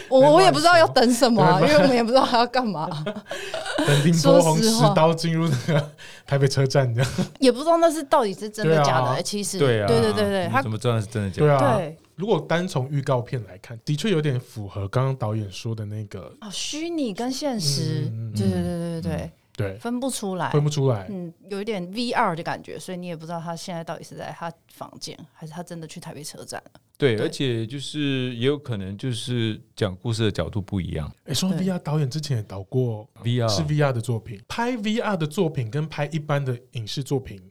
[0.09, 2.89] 我我也不知道要等什么，因为我们也不知道还要干嘛。
[3.85, 5.91] 等林柏宏持刀进入那个
[6.25, 7.11] 台北车站，这样。
[7.39, 9.21] 也不知道那是到底是真的假的。
[9.21, 11.47] 其实，对啊，对对对对，他怎么知道是真的假的？
[11.77, 19.31] 对啊，如果单从预告片来看，的确有点符合刚刚导演说的那个哦，虚拟跟现实，对对对对对。
[19.55, 26.81] 对，分不出来，分不出来，嗯，有一点 VR 的感觉，所以你也不知道他现在到底是在他房间，还是他真的去台北车站了。
[26.97, 31.11] 对，对，而且就是也有可能就是讲故事的角度不一样。
[31.25, 37.41] 哎，说 VR 导演之前也导过 VR，是 VR 的作品，拍 VR 的作品跟拍一般的影视作品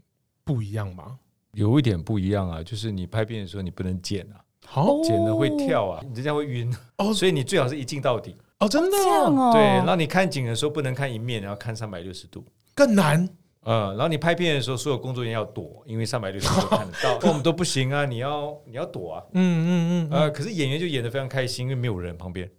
[0.44, 1.18] 不一样吗？
[1.52, 6.72] 有一点不一样啊，就是你拍片的时候你不能剪啊，好，剪了会跳啊，人家会晕。
[6.98, 8.36] 哦，所以你最好是一镜到底。
[8.60, 12.44] 哦，真的哦，对，然后你看景的时候不能看一面，然后看三百六十度，
[12.74, 13.28] 更难。
[13.62, 19.24] 嗯，然后你拍片的时候，所有工作人员要躲，因为三百六十度 看得到，我们都不行啊，你要你要躲啊。
[19.32, 20.18] 嗯嗯嗯。
[20.18, 22.50] 呃，可是演员就演的非常开心，因为没有人旁边。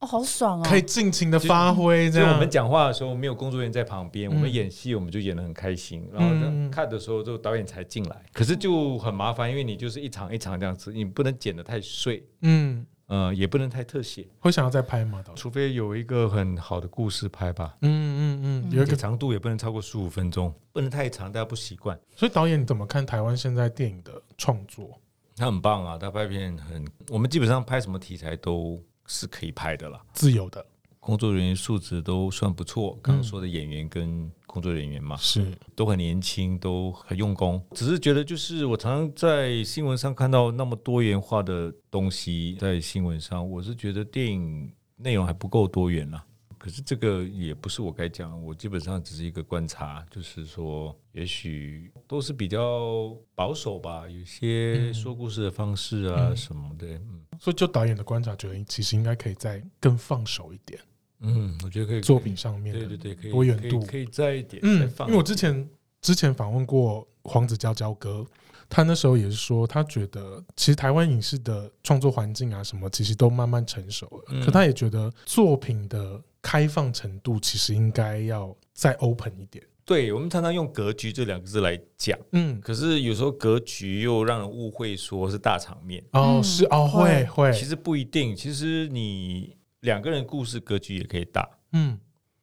[0.00, 0.68] 哦，好爽啊！
[0.68, 2.08] 可以尽情的发挥。
[2.10, 6.08] 所以我们讲话的时候没有工作人员在旁边，我们演戏我们就演的很开心。
[6.12, 6.28] 然后
[6.70, 8.16] 看的时候，就导演才进来。
[8.32, 12.24] 可是就很麻烦，因为你就是一场一场这样子，你不能剪的太碎。
[12.42, 12.86] 嗯。
[13.08, 15.24] 呃，也不能太特写，会想要再拍吗？
[15.34, 17.76] 除非有一个很好的故事拍吧。
[17.82, 21.98] 嗯嗯嗯，有一个长度也不能超过十五分钟，不能太长，大家不习惯。
[22.14, 25.00] 所以导演你怎么看台湾现在电影的创作？
[25.36, 30.64] 他很棒啊，他拍片很，我们基本上拍什么题材都是可以拍的啦，自由的。
[31.00, 37.62] 工作人员素质都算不错，刚刚说的演员跟工作人员嘛，是都很年轻，都很用功。
[37.72, 46.24] 只是觉得，就是我常常在新闻上看到那么多元化的东西，在新闻上，我是觉得电影内容还不够多元啦。
[46.68, 56.86] 可是这个也不是我该讲，我基本上只是一个观察，就是说，也许都是比较保守吧，有些说故事的方式啊什么的。
[56.86, 60.78] 嗯，所以就导演的观察，觉得其实应该可以再更放手一点。
[61.20, 64.60] 嗯，我觉得可以作品上面，对对对，可以多元度可以再一点。
[64.62, 65.66] 嗯，因为我之前
[66.02, 68.26] 之前访问过黄子佼佼哥，
[68.68, 74.24] 他那时候也是说，他觉得其实台湾影视的创作环境啊什么，其实都慢慢成熟了。
[74.32, 79.64] 嗯，可他也觉得作品的开放程度其实应该要再 open 一点。
[79.84, 86.04] 对，我们常常用格局这两个字来讲，嗯，可是有时候格局又让人误会说是大场面。
[86.12, 88.34] 哦，是哦，会会，其实不一定。
[88.34, 89.56] 其实你。
[89.82, 91.96] 两个人故事格局也可以大，嗯，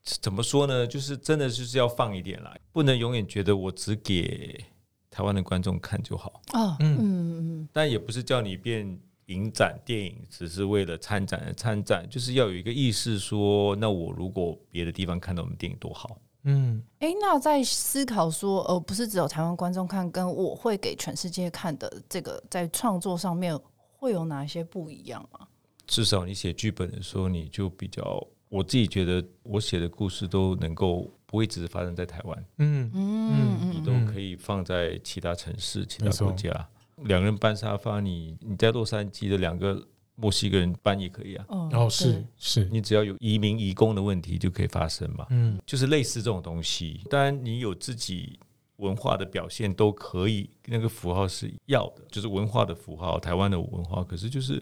[0.05, 0.87] 怎么说呢？
[0.87, 4.63] 就是真的就是要放一点来，不能永远觉得我只给
[5.11, 8.97] 台湾的观众看就好啊，嗯嗯嗯，但也不是叫你变
[9.27, 23.59] 影展电影，只是为了参展而参展，就是要有一个意识说，那我如果别的地方看到我们电影多好，嗯，哎，那在思考说，呃不是只有台湾观众看，跟我会给全世界看的这个，在创作上面
[23.97, 25.47] 会有哪些不一样吗？
[25.87, 32.91] 至少你写剧本的时候，你就比较，我自己觉得我写的故事都能够不会只是发生在台湾，嗯。
[32.93, 36.69] 嗯，你都可以放在其他城市、其他国家。
[37.03, 39.85] 两个人搬沙发，你你在洛杉矶的两个
[40.15, 41.45] 墨西哥人搬也可以啊。
[41.49, 45.27] 哦，是是，你只要有移民移工的问题就可以发生嘛。
[45.29, 47.01] 嗯，就是类似这种东西。
[47.09, 48.39] 当然，你有自己
[48.77, 54.03] 文化的表现都可以，那个符号是要的，就是文化的符号，台湾的文化。
[54.03, 54.61] 可是就是。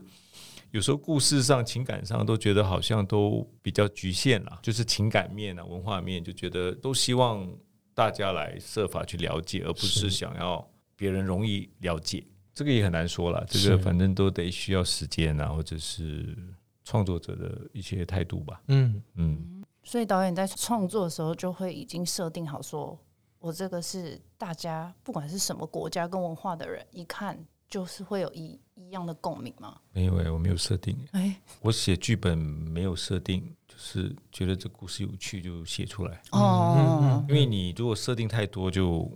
[0.71, 7.47] 有时候故事上、情感上都觉得好像都比较局限了，就是情感面啊、文化面，就觉得都希望
[7.93, 12.23] 大家来设法去了解，而不是想要别人容易了解。
[12.53, 16.37] 这个也很难说了，这个反正都得需要时间啊，或者是
[16.83, 18.61] 创作者的一些态度吧。
[18.67, 19.63] 嗯嗯。
[19.83, 22.97] 所以导演在创作的时候就会已经设定好，说
[23.39, 27.43] 我这个是大家不管是什么国家跟文化的人一看。
[27.69, 29.75] 就是会有一一样的共鸣吗？
[29.93, 30.95] 没有哎，我没有设定。
[31.13, 36.21] 哎，我写剧本没有设定，就是觉得这故事有趣就写出来。
[36.33, 39.11] 哦，因为你如果设定太多，就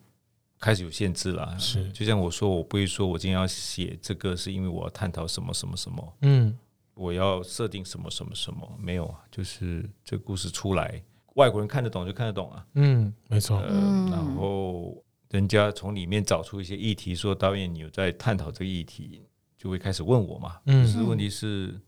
[0.59, 1.57] 开始有限制了。
[1.59, 6.17] 是，就像我说，我不会说我今天要写这个，是因为我要探讨什么什么什么。
[6.21, 6.57] 嗯，
[6.93, 11.03] 我要设定什么什么什么，没有啊，就是这个故事出来，
[11.35, 12.65] 外国人看得懂就看得懂啊。
[12.73, 13.59] 嗯，没错。
[13.59, 19.21] 呃，然后人家从里面找出一些议题，说导演你有在探讨这个议题，
[19.57, 20.57] 就会开始问我嘛。
[20.65, 21.79] 嗯，可是问题是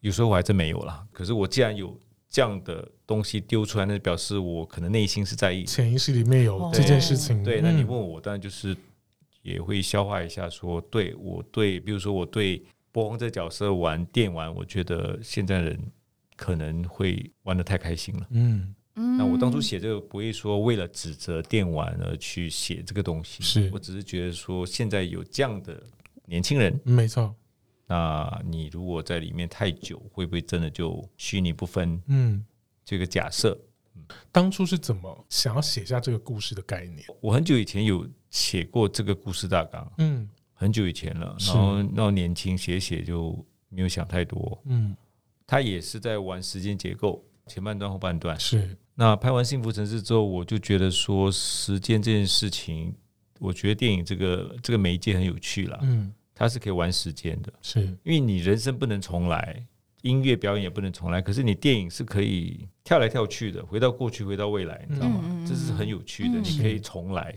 [0.00, 1.06] 有时候我还真没有啦。
[1.12, 1.96] 可是我既然有
[2.28, 7.42] 这样的东西丢出来，那表示我可能内心是在意，潜意识里面有这件事情。
[7.42, 8.76] 对，那你问我，当然就是
[9.42, 12.62] 也会消化一下，说对我对，比如说我对。
[12.92, 15.78] 博鸿这角色玩电玩，我觉得现在人
[16.34, 18.26] 可能会玩的太开心了。
[18.30, 25.78] 嗯嗯，那我当初写这个不会说为了指责电玩而去写这个东西，是我只是觉得说现在有这样的
[26.24, 27.34] 年轻人，没错。
[27.86, 32.00] 那你如果在里面太久，会不会真的就虚拟不分？
[32.06, 32.44] 嗯，
[32.84, 33.58] 这个假设，
[34.30, 37.04] 当初是怎么想要写下这个故事的概念？
[37.20, 40.28] 我很久以前有写过这个故事大纲，嗯。
[40.58, 44.58] 很久以前了，然后那年轻写写就没有想太多。
[44.64, 44.96] 嗯，
[45.46, 48.40] 他也是在玩时间结构，前半段后半段。
[48.40, 52.94] 是那拍完《幸福城市》之后，我就觉得说时间这件事情，
[53.38, 55.78] 我觉得电影这个这个媒介很有趣了。
[55.82, 59.66] 嗯，它是可以玩时间的，是因为你人生不能重来，
[60.02, 65.22] 音乐表演也不能重来，可是你电影是可以跳来跳去的，回到过去，回到未来，你知道吗？
[65.24, 67.34] 嗯，这是很有趣的，你可以重来。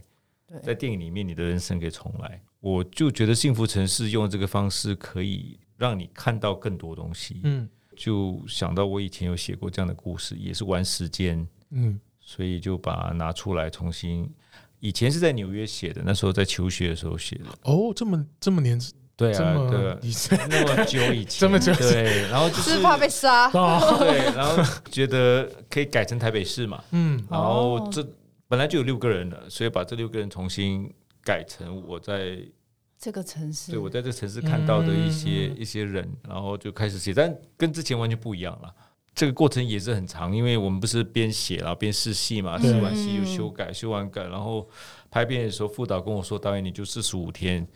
[0.62, 2.42] 在电影里面，你的人生可以重来。
[2.60, 7.40] 我就觉得《幸福城市》用这个方式可以让你看到更多东西。
[7.44, 11.48] 嗯，就想到我以前有写过这样的故事，也是玩时间。
[11.70, 14.30] 嗯，所以就把它拿出来重新。
[14.80, 17.46] 以前是在纽约写的，那时候在求学的时候写的。
[17.64, 18.94] 哦，这么这么年轻？
[19.16, 21.74] 对啊，对，以前那么久以前，这么久。
[21.76, 23.50] 对，然后就是怕被杀。
[23.98, 26.84] 对，然后觉得可以改成台北市嘛。
[26.92, 28.06] 嗯，然后这。
[28.48, 30.92] 本来就有六个人了，所以把这六个人重新
[31.24, 32.40] 改成我在
[32.98, 38.74] 这个城市，对我在这个城市看到的一些、嗯、一些人，然后就开始写，但跟之前完全不一样了。
[39.20, 44.66] 这个过程也是很长，因为我们不是边写然后边试戏嘛，试完戏又修改，修完改，然后
[45.12, 47.68] 拍片的时候，副导跟我说：“导演，你就四十五天，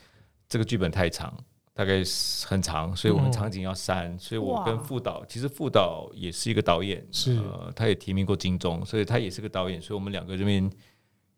[0.48, 1.38] 这个剧本太长。”
[1.76, 2.02] 大概
[2.46, 7.34] 很长，所以我们场景要删，嗯、所以我跟副导，其实副导也是一个导演，是。
[7.34, 10.72] 呃，他也提名过金钟，所以他也是个导演，所以我们两个这边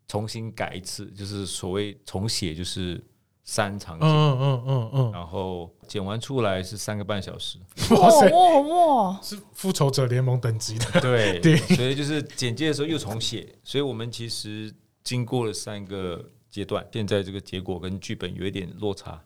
[0.06, 3.04] 重新改一次，就是所谓重写，就是
[3.42, 7.58] 删场景，嗯嗯嗯嗯，然后剪完出来是三个半小时，
[7.94, 14.72] 哇塞哇哇，是复仇者联盟等级的，对 对，所以就是剪接的时候又重写，所以我们其实
[15.04, 19.22] 经过了三个阶段，现在这个结果跟剧本有一点落差。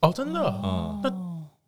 [0.00, 0.40] 哦，真的？
[0.64, 1.12] 嗯，那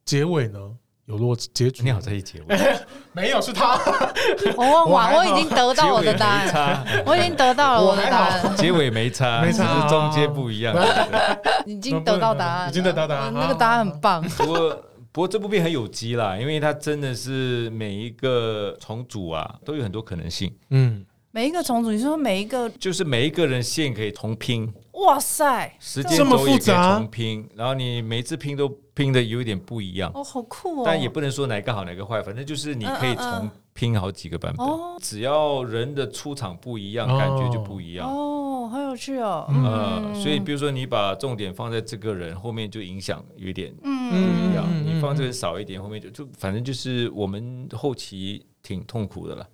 [0.04, 0.76] 结尾呢？
[1.06, 1.82] 有落结局？
[1.82, 2.58] 你好在意结尾？
[3.12, 3.78] 没有，是他。
[4.56, 7.04] 我问完，我已经得到我的答案。
[7.04, 8.56] 我已经得到了我的答案。
[8.56, 10.74] 结尾没差，没差，是中间不一样。
[11.66, 13.34] 已经得到答案，已经得到答案。
[13.34, 14.22] 那个答案很棒。
[14.22, 20.50] 不过，不过这部片很有机啦，因为它真的是每一个重组啊，都有很多可能性。
[20.70, 24.72] 嗯，每一个重组，你说每一个，就是每一个人线可以重拼。
[24.94, 30.10] 哇塞，时间轴也可以重拼，然后你每次拼都拼的有一点不一样。
[30.14, 30.82] 哦，好酷哦！
[30.86, 34.66] 但也不能说哪个好哪个坏，反正就是你可以重拼好几个版本，
[35.00, 38.08] 只要人的出场不一样，感觉就不一样。
[38.08, 39.46] 哦，好有趣哦。
[39.48, 49.46] 呃，所以比如说你把重点放在这个人后面，就影响有一点不一样；你放这个少一点，后面就就反正就是我们后期挺痛苦的了，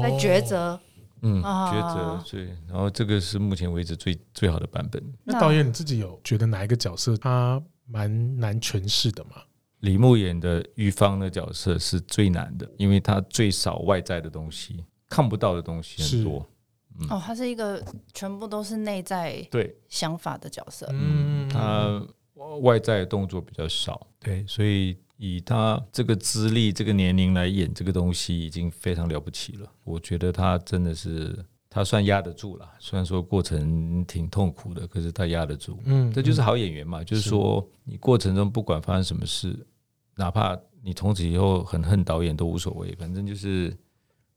[0.00, 0.78] 在抉择。
[1.26, 5.02] 嗯，抉择对，然后这个是目前为止最最好的版本。
[5.24, 9.42] 那导演你自己有觉得哪一个角色他蛮难诠释的吗？
[9.80, 16.46] 李牧演的玉芳的角色是最难的，因为他最少外在的东西，看不到的东西很多。
[17.00, 20.86] 嗯、哦，他是一个全部都是内在对想法的角色。
[20.92, 22.06] 嗯，他
[22.60, 24.94] 外在动作比较少，对，所以。
[25.16, 29.70] 以他这个资历、这个年龄来演这个东西，已经非常了不起了。
[29.84, 32.68] 我觉得他真的是，他算压得住了。
[32.78, 35.78] 虽然说过程挺痛苦的，可是他压得住。
[35.84, 37.00] 嗯，这就是好演员嘛。
[37.00, 39.56] 嗯、就是说，你过程中不管发生什么事，
[40.16, 43.76] 哪怕你从此以后很恨导演都无所谓，反正就是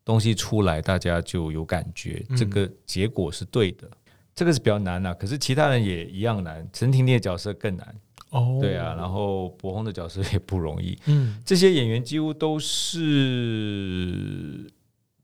[0.05, 3.87] 东西出来，大家就有感觉，这个结果是对的。
[3.87, 3.97] 嗯、
[4.37, 5.11] 这个是比较难啊。
[5.15, 7.95] 可是其他人也一样难，陈婷婷的角色更难。
[8.29, 10.97] 哦，对啊，然后柏宏的角色也不容易。
[11.05, 14.69] 嗯，这些演员几乎都是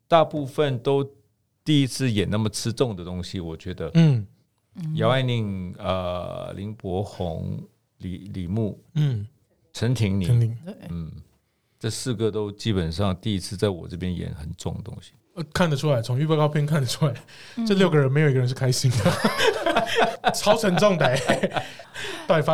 [0.07, 1.03] 大部分都
[1.65, 3.91] 第一次演那么吃重的东西，我觉得。
[3.93, 4.25] 嗯，
[4.95, 7.61] 姚爱宁、呃，林柏宏、
[7.97, 9.27] 李李牧、嗯，
[9.73, 10.55] 陈婷妮，
[10.89, 11.11] 嗯，
[11.77, 15.11] 这四个都基本上第一次在我这边演很重的东西。
[15.53, 17.13] 看得出来，从预告片看得出来，
[17.65, 21.17] 这六个人没有一个人是开心的， 超沉重的。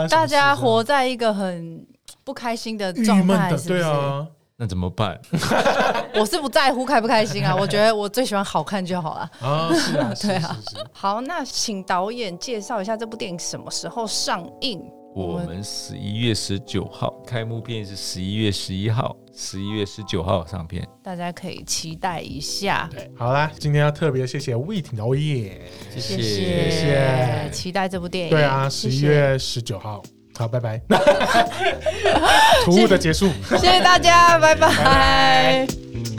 [0.09, 1.85] 大家活在一个很
[2.23, 3.67] 不开心的状态，是是？
[3.69, 4.25] 对啊，
[4.57, 5.19] 那怎么办？
[6.15, 9.29] 我是不在乎开不开心啊，我觉得我最喜欢好看就好了。
[9.41, 10.57] 啊，是啊， 对啊。
[10.91, 14.81] 好，那请导演介绍一下这部电影什么时候上映？
[15.15, 22.89] 我们十一月十九号开幕片是十一月十一号，十一月十九号上片，大家可以期待一下。
[22.91, 25.61] 对，好啦，今天要特别谢谢魏婷导演，
[25.95, 28.31] 谢谢谢谢，期待这部电影。
[28.31, 30.03] 对啊，十一月十九号。
[30.35, 30.81] 好，拜拜。
[32.65, 34.67] 突兀的结束，谢谢大家，拜拜。
[34.67, 36.18] 拜拜。